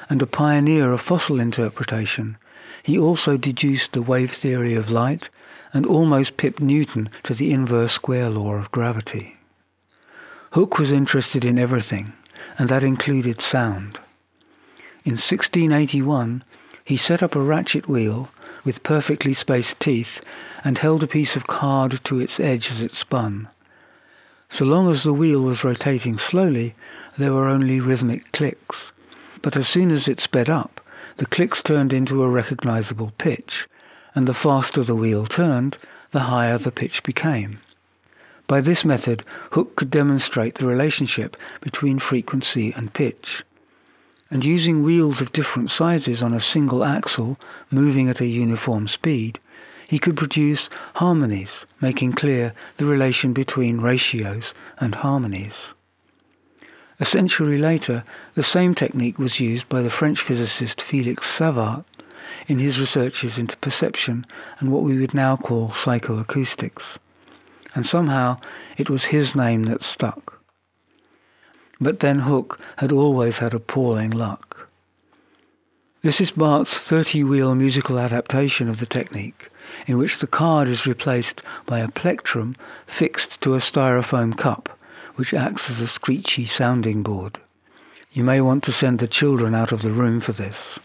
and 0.09 0.23
a 0.23 0.25
pioneer 0.25 0.91
of 0.91 1.01
fossil 1.01 1.39
interpretation. 1.39 2.37
He 2.81 2.97
also 2.97 3.37
deduced 3.37 3.91
the 3.91 4.01
wave 4.01 4.31
theory 4.31 4.73
of 4.73 4.89
light 4.89 5.29
and 5.73 5.85
almost 5.85 6.37
pipped 6.37 6.59
Newton 6.59 7.09
to 7.21 7.35
the 7.35 7.51
inverse 7.51 7.91
square 7.91 8.31
law 8.31 8.55
of 8.55 8.71
gravity. 8.71 9.38
Hooke 10.53 10.79
was 10.79 10.91
interested 10.91 11.45
in 11.45 11.59
everything, 11.59 12.13
and 12.57 12.69
that 12.69 12.83
included 12.83 13.39
sound. 13.39 13.99
In 15.05 15.13
1681, 15.13 16.43
he 16.83 16.97
set 16.97 17.21
up 17.21 17.35
a 17.35 17.41
ratchet 17.41 17.87
wheel 17.87 18.29
with 18.63 18.81
perfectly 18.81 19.33
spaced 19.33 19.79
teeth 19.79 20.21
and 20.63 20.79
held 20.79 21.03
a 21.03 21.07
piece 21.07 21.35
of 21.35 21.45
card 21.45 22.03
to 22.03 22.19
its 22.19 22.39
edge 22.39 22.71
as 22.71 22.81
it 22.81 22.93
spun. 22.93 23.47
So 24.49 24.65
long 24.65 24.89
as 24.89 25.03
the 25.03 25.13
wheel 25.13 25.41
was 25.41 25.63
rotating 25.63 26.17
slowly, 26.17 26.73
there 27.15 27.31
were 27.31 27.47
only 27.47 27.79
rhythmic 27.79 28.31
clicks. 28.31 28.91
But 29.43 29.55
as 29.55 29.67
soon 29.67 29.91
as 29.91 30.07
it 30.07 30.19
sped 30.19 30.49
up, 30.49 30.81
the 31.17 31.27
clicks 31.27 31.61
turned 31.61 31.93
into 31.93 32.23
a 32.23 32.29
recognizable 32.29 33.13
pitch, 33.19 33.67
and 34.15 34.27
the 34.27 34.33
faster 34.33 34.83
the 34.83 34.95
wheel 34.95 35.27
turned, 35.27 35.77
the 36.09 36.21
higher 36.21 36.57
the 36.57 36.71
pitch 36.71 37.03
became. 37.03 37.59
By 38.49 38.61
this 38.61 38.83
method, 38.83 39.21
Hooke 39.51 39.75
could 39.75 39.91
demonstrate 39.91 40.55
the 40.55 40.65
relationship 40.65 41.37
between 41.61 41.99
frequency 41.99 42.73
and 42.75 42.91
pitch. 42.91 43.43
And 44.31 44.43
using 44.43 44.81
wheels 44.81 45.21
of 45.21 45.31
different 45.31 45.69
sizes 45.69 46.23
on 46.23 46.33
a 46.33 46.39
single 46.39 46.83
axle, 46.83 47.37
moving 47.69 48.09
at 48.09 48.21
a 48.21 48.25
uniform 48.25 48.87
speed, 48.87 49.39
he 49.87 49.99
could 49.99 50.17
produce 50.17 50.67
harmonies, 50.95 51.67
making 51.79 52.13
clear 52.13 52.53
the 52.77 52.85
relation 52.85 53.33
between 53.33 53.81
ratios 53.81 54.55
and 54.79 54.95
harmonies. 54.95 55.75
A 56.99 57.05
century 57.05 57.59
later, 57.59 58.03
the 58.33 58.41
same 58.41 58.73
technique 58.73 59.19
was 59.19 59.39
used 59.39 59.69
by 59.69 59.83
the 59.83 59.91
French 59.91 60.21
physicist 60.21 60.81
Felix 60.81 61.27
Savart 61.37 61.85
in 62.47 62.57
his 62.57 62.79
researches 62.79 63.37
into 63.37 63.57
perception 63.57 64.25
and 64.57 64.71
what 64.71 64.81
we 64.81 64.97
would 64.97 65.13
now 65.13 65.37
call 65.37 65.69
psychoacoustics 65.69 66.97
and 67.75 67.85
somehow 67.85 68.39
it 68.77 68.89
was 68.89 69.05
his 69.05 69.35
name 69.35 69.63
that 69.63 69.83
stuck. 69.83 70.41
But 71.81 71.99
then 71.99 72.19
Hooke 72.19 72.59
had 72.77 72.91
always 72.91 73.37
had 73.37 73.53
appalling 73.53 74.11
luck. 74.11 74.69
This 76.01 76.21
is 76.21 76.31
Bart's 76.31 76.73
30-wheel 76.89 77.55
musical 77.55 77.99
adaptation 77.99 78.69
of 78.69 78.79
the 78.79 78.85
technique, 78.85 79.49
in 79.85 79.97
which 79.97 80.19
the 80.19 80.27
card 80.27 80.67
is 80.67 80.87
replaced 80.87 81.43
by 81.65 81.79
a 81.79 81.89
plectrum 81.89 82.55
fixed 82.87 83.41
to 83.41 83.53
a 83.53 83.59
styrofoam 83.59 84.37
cup, 84.37 84.77
which 85.15 85.33
acts 85.33 85.69
as 85.69 85.81
a 85.81 85.87
screechy 85.87 86.45
sounding 86.45 87.03
board. 87.03 87.39
You 88.11 88.23
may 88.23 88.39
want 88.41 88.63
to 88.63 88.71
send 88.71 88.99
the 88.99 89.07
children 89.07 89.53
out 89.53 89.71
of 89.71 89.81
the 89.81 89.91
room 89.91 90.21
for 90.21 90.31
this. 90.31 90.79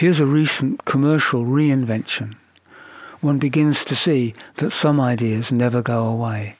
Here's 0.00 0.18
a 0.18 0.24
recent 0.24 0.82
commercial 0.86 1.44
reinvention. 1.44 2.34
One 3.20 3.38
begins 3.38 3.84
to 3.84 3.94
see 3.94 4.32
that 4.56 4.70
some 4.70 4.98
ideas 4.98 5.52
never 5.52 5.82
go 5.82 6.06
away. 6.06 6.56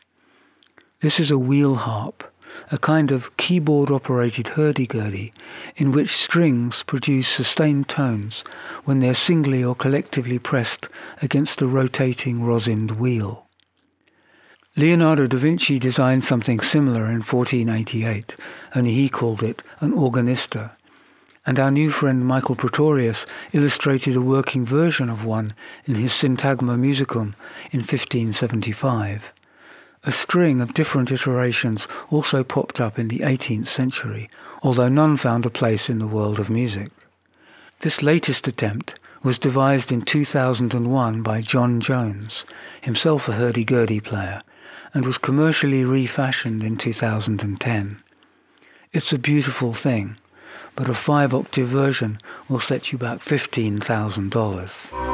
This 1.01 1.19
is 1.19 1.31
a 1.31 1.39
wheel 1.39 1.77
harp, 1.77 2.23
a 2.71 2.77
kind 2.77 3.11
of 3.11 3.35
keyboard-operated 3.39 4.49
hurdy-gurdy 4.49 5.33
in 5.77 5.91
which 5.91 6.11
strings 6.11 6.83
produce 6.83 7.29
sustained 7.29 7.89
tones 7.89 8.45
when 8.85 9.01
they're 9.01 9.15
singly 9.15 9.65
or 9.65 9.75
collectively 9.75 10.39
pressed 10.39 10.89
against 11.23 11.63
a 11.63 11.67
rotating 11.67 12.41
rosined 12.41 12.99
wheel. 12.99 13.47
Leonardo 14.77 15.27
da 15.27 15.39
Vinci 15.39 15.79
designed 15.79 16.25
something 16.25 16.61
similar 16.61 17.07
in 17.07 17.23
1488, 17.23 18.37
only 18.75 18.93
he 18.93 19.09
called 19.09 19.43
it 19.43 19.63
an 19.81 19.93
organista, 19.93 20.73
and 21.47 21.59
our 21.59 21.71
new 21.71 21.91
friend 21.91 22.27
Michael 22.27 22.55
Praetorius 22.55 23.27
illustrated 23.53 24.17
a 24.17 24.21
working 24.21 24.65
version 24.65 25.09
of 25.09 25.25
one 25.25 25.55
in 25.85 25.95
his 25.95 26.13
Syntagma 26.13 26.79
Musicum 26.79 27.35
in 27.71 27.81
1575. 27.81 29.33
A 30.05 30.13
string 30.13 30.61
of 30.61 30.75
different 30.75 31.11
iterations 31.11 31.87
also 32.11 32.43
popped 32.43 32.81
up 32.81 32.99
in 32.99 33.09
the 33.09 33.21
18th 33.21 33.69
century, 33.69 34.31
although 34.63 34.89
none 34.89 35.17
found 35.17 35.45
a 35.45 35.51
place 35.51 35.91
in 35.91 35.99
the 35.99 36.07
world 36.07 36.41
of 36.41 36.51
music. 36.51 36.91
This 37.81 38.03
latest 38.03 38.47
attempt, 38.47 38.95
was 39.23 39.39
devised 39.39 39.93
in 39.93 40.01
2001 40.03 41.23
by 41.23 41.43
John 41.43 41.81
Jones, 41.81 42.45
himself 42.81 43.29
a 43.29 43.33
hurdy-gurdy 43.33 44.01
player, 44.01 44.43
and 44.95 45.05
was 45.05 45.19
commercially 45.19 45.85
refashioned 45.85 46.63
in 46.63 46.77
2010. 46.77 48.03
It's 48.93 49.13
a 49.13 49.19
beautiful 49.19 49.75
thing, 49.75 50.17
but 50.77 50.89
a 50.89 50.95
five-octave 50.95 51.67
version 51.67 52.19
will 52.49 52.61
set 52.61 52.93
you 52.93 52.99
back 52.99 53.19
$15,000. 53.19 55.10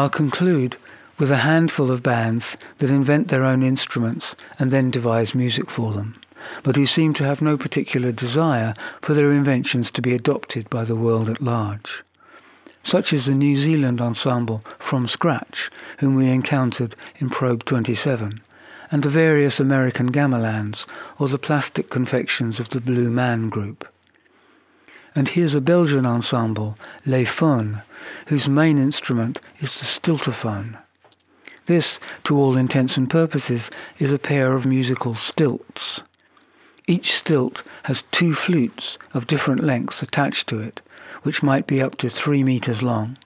I'll 0.00 0.08
conclude 0.08 0.78
with 1.18 1.30
a 1.30 1.44
handful 1.44 1.90
of 1.90 2.02
bands 2.02 2.56
that 2.78 2.88
invent 2.88 3.28
their 3.28 3.44
own 3.44 3.62
instruments 3.62 4.34
and 4.58 4.70
then 4.70 4.90
devise 4.90 5.34
music 5.34 5.68
for 5.68 5.92
them, 5.92 6.18
but 6.62 6.76
who 6.76 6.86
seem 6.86 7.12
to 7.12 7.24
have 7.24 7.42
no 7.42 7.58
particular 7.58 8.10
desire 8.10 8.72
for 9.02 9.12
their 9.12 9.30
inventions 9.30 9.90
to 9.90 10.00
be 10.00 10.14
adopted 10.14 10.70
by 10.70 10.86
the 10.86 10.96
world 10.96 11.28
at 11.28 11.42
large. 11.42 12.02
Such 12.82 13.12
is 13.12 13.26
the 13.26 13.34
New 13.34 13.58
Zealand 13.58 14.00
ensemble 14.00 14.64
From 14.78 15.06
Scratch, 15.06 15.70
whom 15.98 16.14
we 16.14 16.30
encountered 16.30 16.94
in 17.18 17.28
Probe 17.28 17.66
27, 17.66 18.40
and 18.90 19.02
the 19.02 19.10
various 19.10 19.60
American 19.60 20.10
gamelans 20.10 20.86
or 21.18 21.28
the 21.28 21.36
plastic 21.36 21.90
confections 21.90 22.58
of 22.58 22.70
the 22.70 22.80
Blue 22.80 23.10
Man 23.10 23.50
group. 23.50 23.86
And 25.14 25.28
here's 25.28 25.54
a 25.54 25.60
Belgian 25.60 26.06
ensemble, 26.06 26.78
Les 27.04 27.24
Faunes, 27.24 27.78
whose 28.26 28.48
main 28.48 28.78
instrument 28.78 29.40
is 29.58 29.78
the 29.78 29.84
stiltophone. 29.84 30.78
This, 31.66 31.98
to 32.24 32.36
all 32.36 32.56
intents 32.56 32.96
and 32.96 33.10
purposes, 33.10 33.70
is 33.98 34.12
a 34.12 34.18
pair 34.18 34.54
of 34.54 34.66
musical 34.66 35.14
stilts. 35.14 36.02
Each 36.86 37.14
stilt 37.14 37.62
has 37.84 38.02
two 38.10 38.34
flutes 38.34 38.98
of 39.14 39.26
different 39.26 39.62
lengths 39.62 40.02
attached 40.02 40.48
to 40.48 40.60
it, 40.60 40.80
which 41.22 41.42
might 41.42 41.66
be 41.66 41.82
up 41.82 41.96
to 41.98 42.08
three 42.08 42.42
meters 42.42 42.82
long, 42.82 43.16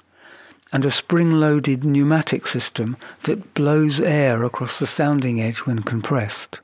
and 0.72 0.84
a 0.84 0.90
spring-loaded 0.90 1.84
pneumatic 1.84 2.46
system 2.46 2.96
that 3.22 3.54
blows 3.54 4.00
air 4.00 4.42
across 4.42 4.78
the 4.78 4.86
sounding 4.86 5.40
edge 5.40 5.58
when 5.60 5.78
compressed. 5.78 6.60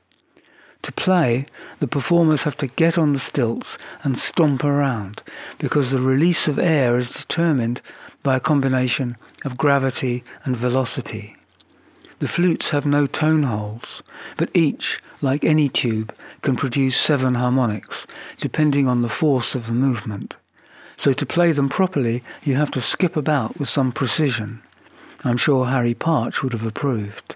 To 0.83 0.91
play, 0.91 1.45
the 1.79 1.87
performers 1.87 2.43
have 2.43 2.57
to 2.57 2.67
get 2.67 2.97
on 2.97 3.13
the 3.13 3.19
stilts 3.19 3.77
and 4.03 4.17
stomp 4.17 4.63
around 4.63 5.21
because 5.59 5.91
the 5.91 6.01
release 6.01 6.47
of 6.47 6.57
air 6.57 6.97
is 6.97 7.11
determined 7.11 7.81
by 8.23 8.35
a 8.35 8.39
combination 8.39 9.15
of 9.45 9.57
gravity 9.57 10.23
and 10.43 10.55
velocity. 10.55 11.35
The 12.17 12.27
flutes 12.27 12.69
have 12.69 12.85
no 12.85 13.07
tone 13.07 13.43
holes, 13.43 14.03
but 14.37 14.49
each, 14.53 15.01
like 15.21 15.43
any 15.43 15.69
tube, 15.69 16.13
can 16.41 16.55
produce 16.55 16.97
seven 16.97 17.35
harmonics, 17.35 18.05
depending 18.37 18.87
on 18.87 19.01
the 19.01 19.09
force 19.09 19.55
of 19.55 19.65
the 19.65 19.71
movement. 19.71 20.35
So 20.97 21.13
to 21.13 21.25
play 21.25 21.51
them 21.51 21.69
properly, 21.69 22.23
you 22.43 22.55
have 22.55 22.69
to 22.71 22.81
skip 22.81 23.15
about 23.15 23.57
with 23.57 23.69
some 23.69 23.91
precision. 23.91 24.61
I'm 25.23 25.37
sure 25.37 25.65
Harry 25.65 25.95
Partch 25.95 26.43
would 26.43 26.53
have 26.53 26.65
approved. 26.65 27.35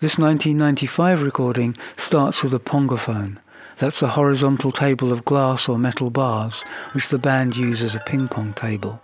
This 0.00 0.16
1995 0.16 1.20
recording 1.20 1.76
starts 1.98 2.42
with 2.42 2.54
a 2.54 2.58
pongophone. 2.58 3.38
That's 3.76 4.00
a 4.00 4.08
horizontal 4.08 4.72
table 4.72 5.12
of 5.12 5.26
glass 5.26 5.68
or 5.68 5.76
metal 5.76 6.08
bars, 6.08 6.64
which 6.92 7.08
the 7.08 7.18
band 7.18 7.54
use 7.54 7.82
as 7.82 7.94
a 7.94 8.02
ping 8.06 8.26
pong 8.26 8.54
table. 8.54 9.02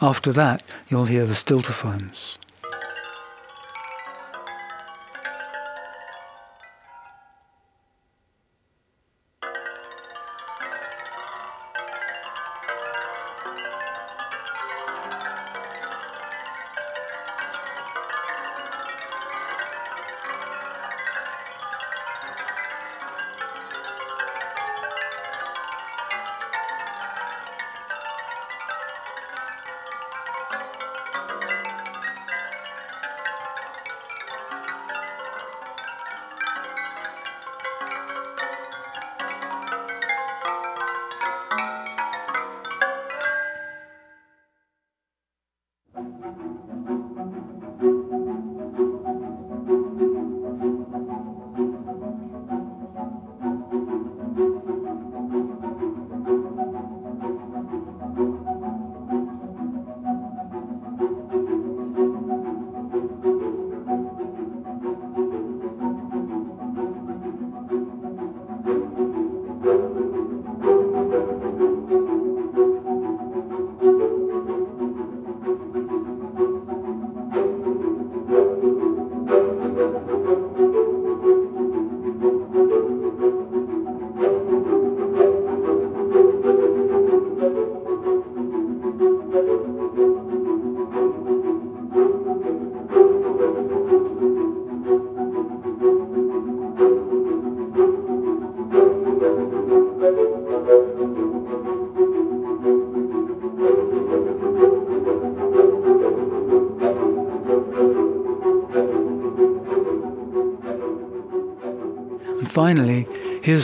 After 0.00 0.32
that, 0.32 0.62
you'll 0.88 1.04
hear 1.04 1.26
the 1.26 1.34
stiltophones. 1.34 2.38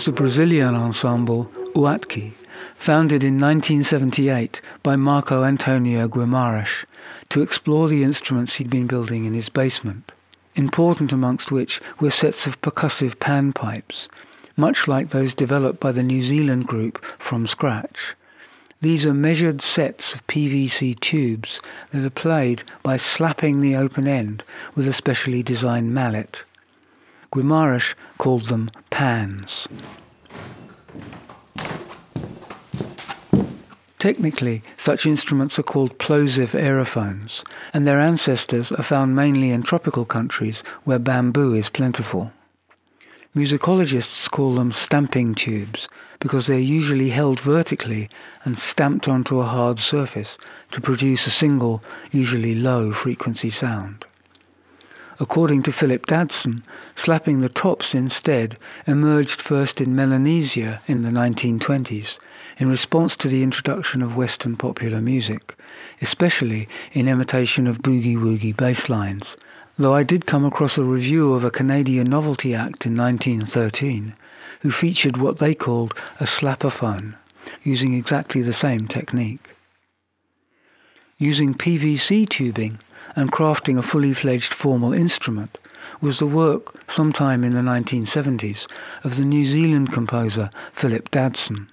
The 0.08 0.14
Brazilian 0.14 0.74
ensemble 0.74 1.52
Uakti, 1.74 2.32
founded 2.76 3.22
in 3.22 3.38
1978 3.38 4.62
by 4.82 4.96
Marco 4.96 5.44
Antonio 5.44 6.08
Guimarães 6.08 6.86
to 7.28 7.42
explore 7.42 7.88
the 7.88 8.02
instruments 8.02 8.54
he'd 8.54 8.70
been 8.70 8.86
building 8.86 9.26
in 9.26 9.34
his 9.34 9.50
basement, 9.50 10.12
important 10.54 11.12
amongst 11.12 11.52
which 11.52 11.78
were 12.00 12.10
sets 12.10 12.46
of 12.46 12.58
percussive 12.62 13.16
panpipes, 13.16 14.08
much 14.56 14.88
like 14.88 15.10
those 15.10 15.34
developed 15.34 15.78
by 15.78 15.92
the 15.92 16.02
New 16.02 16.22
Zealand 16.22 16.66
group 16.66 17.04
from 17.18 17.46
scratch. 17.46 18.14
These 18.80 19.04
are 19.04 19.12
measured 19.12 19.60
sets 19.60 20.14
of 20.14 20.26
PVC 20.26 20.98
tubes 21.00 21.60
that 21.90 22.02
are 22.02 22.08
played 22.08 22.62
by 22.82 22.96
slapping 22.96 23.60
the 23.60 23.76
open 23.76 24.08
end 24.08 24.42
with 24.74 24.88
a 24.88 24.94
specially 24.94 25.42
designed 25.42 25.92
mallet. 25.92 26.44
Guimaraes 27.32 27.94
called 28.16 28.48
them 28.48 28.70
pans. 28.90 29.68
Technically, 33.98 34.62
such 34.76 35.06
instruments 35.06 35.58
are 35.58 35.64
called 35.64 35.98
plosive 35.98 36.54
aerophones, 36.54 37.42
and 37.74 37.86
their 37.86 38.00
ancestors 38.00 38.70
are 38.70 38.84
found 38.84 39.16
mainly 39.16 39.50
in 39.50 39.62
tropical 39.62 40.04
countries 40.04 40.62
where 40.84 41.00
bamboo 41.00 41.52
is 41.52 41.68
plentiful. 41.68 42.32
Musicologists 43.34 44.30
call 44.30 44.54
them 44.54 44.72
stamping 44.72 45.34
tubes 45.34 45.88
because 46.20 46.46
they 46.46 46.56
are 46.56 46.60
usually 46.60 47.10
held 47.10 47.40
vertically 47.40 48.08
and 48.44 48.58
stamped 48.58 49.06
onto 49.08 49.40
a 49.40 49.46
hard 49.46 49.78
surface 49.78 50.38
to 50.70 50.80
produce 50.80 51.26
a 51.26 51.30
single, 51.30 51.82
usually 52.10 52.54
low 52.54 52.92
frequency 52.92 53.50
sound. 53.50 54.06
According 55.20 55.64
to 55.64 55.72
Philip 55.72 56.06
Dadson, 56.06 56.62
slapping 56.94 57.40
the 57.40 57.48
tops 57.48 57.92
instead 57.92 58.56
emerged 58.86 59.42
first 59.42 59.80
in 59.80 59.96
Melanesia 59.96 60.80
in 60.86 61.02
the 61.02 61.10
1920s 61.10 62.18
in 62.58 62.68
response 62.68 63.16
to 63.16 63.28
the 63.28 63.42
introduction 63.42 64.00
of 64.00 64.16
Western 64.16 64.56
popular 64.56 65.00
music, 65.00 65.58
especially 66.00 66.68
in 66.92 67.08
imitation 67.08 67.66
of 67.66 67.82
boogie-woogie 67.82 68.56
bass 68.56 68.88
lines, 68.88 69.36
though 69.76 69.94
I 69.94 70.04
did 70.04 70.26
come 70.26 70.44
across 70.44 70.78
a 70.78 70.84
review 70.84 71.32
of 71.34 71.44
a 71.44 71.50
Canadian 71.50 72.08
novelty 72.08 72.54
act 72.54 72.86
in 72.86 72.96
1913 72.96 74.14
who 74.60 74.70
featured 74.70 75.16
what 75.16 75.38
they 75.38 75.54
called 75.54 75.94
a 76.20 76.24
slapperphone, 76.24 77.14
using 77.64 77.94
exactly 77.94 78.42
the 78.42 78.52
same 78.52 78.86
technique. 78.86 79.50
Using 81.18 81.54
PVC 81.54 82.28
tubing, 82.28 82.78
and 83.18 83.32
crafting 83.32 83.76
a 83.76 83.82
fully 83.82 84.14
fledged 84.14 84.54
formal 84.54 84.92
instrument 84.92 85.58
was 86.00 86.20
the 86.20 86.26
work, 86.26 86.88
sometime 86.88 87.42
in 87.42 87.52
the 87.52 87.60
1970s, 87.60 88.68
of 89.02 89.16
the 89.16 89.24
New 89.24 89.44
Zealand 89.44 89.90
composer 89.90 90.50
Philip 90.70 91.10
Dadson. 91.10 91.68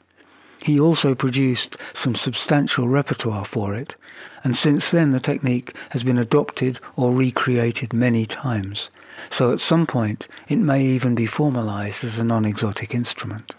He 0.64 0.80
also 0.80 1.14
produced 1.14 1.78
some 1.93 2.16
substantial 2.16 2.88
repertoire 2.88 3.46
for 3.46 3.76
it, 3.76 3.96
and 4.43 4.58
since 4.58 4.89
then 4.89 5.12
the 5.12 5.20
technique 5.20 5.76
has 5.91 6.04
been 6.04 6.18
adopted 6.18 6.80
or 6.96 7.14
recreated 7.14 7.93
many 7.93 8.26
times, 8.26 8.89
so 9.30 9.52
at 9.52 9.62
some 9.62 9.86
point 9.86 10.28
it 10.50 10.58
may 10.58 10.84
even 10.84 11.14
be 11.14 11.28
formalized 11.28 12.04
as 12.04 12.18
a 12.18 12.24
non-exotic 12.24 12.96
instrument. 12.96 13.54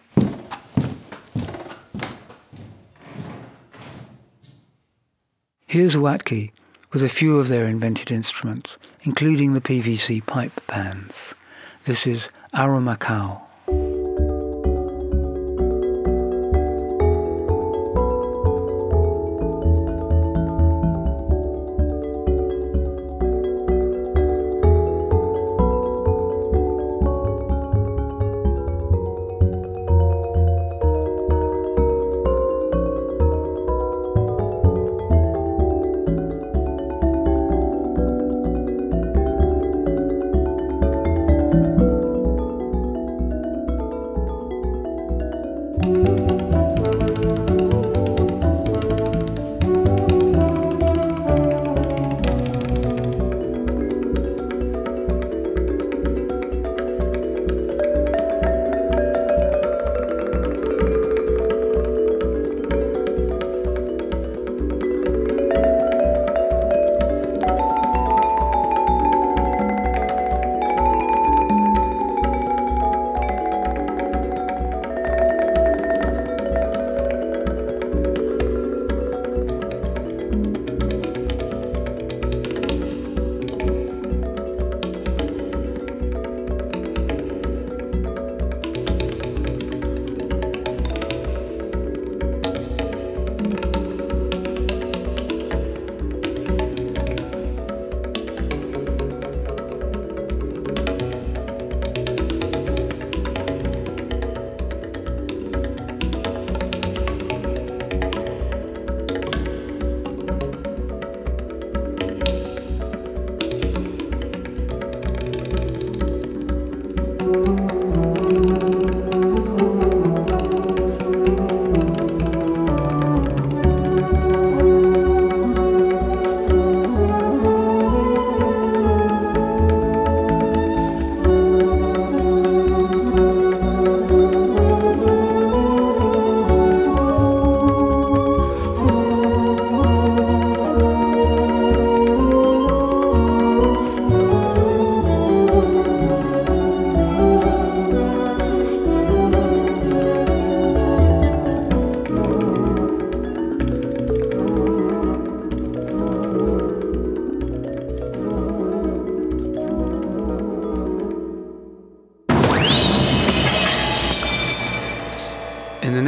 Here's 5.68 5.94
Uakti 5.94 6.50
with 6.92 7.02
a 7.02 7.08
few 7.08 7.38
of 7.38 7.48
their 7.48 7.66
invented 7.66 8.10
instruments, 8.10 8.78
including 9.02 9.52
the 9.52 9.60
PVC 9.60 10.24
pipe 10.24 10.52
pans. 10.66 11.34
This 11.84 12.06
is 12.06 12.28
Arumacau. 12.54 13.45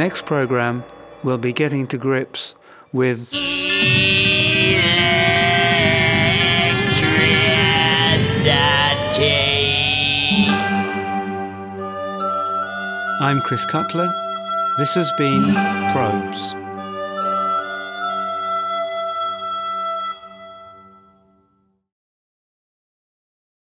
Next 0.09 0.25
program, 0.25 0.83
we'll 1.23 1.37
be 1.37 1.53
getting 1.53 1.85
to 1.85 1.95
grips 1.95 2.55
with. 2.91 3.29
I'm 13.21 13.39
Chris 13.41 13.67
Cutler. 13.67 14.11
This 14.79 14.95
has 14.95 15.11
been 15.11 15.43
Probes. 15.93 16.58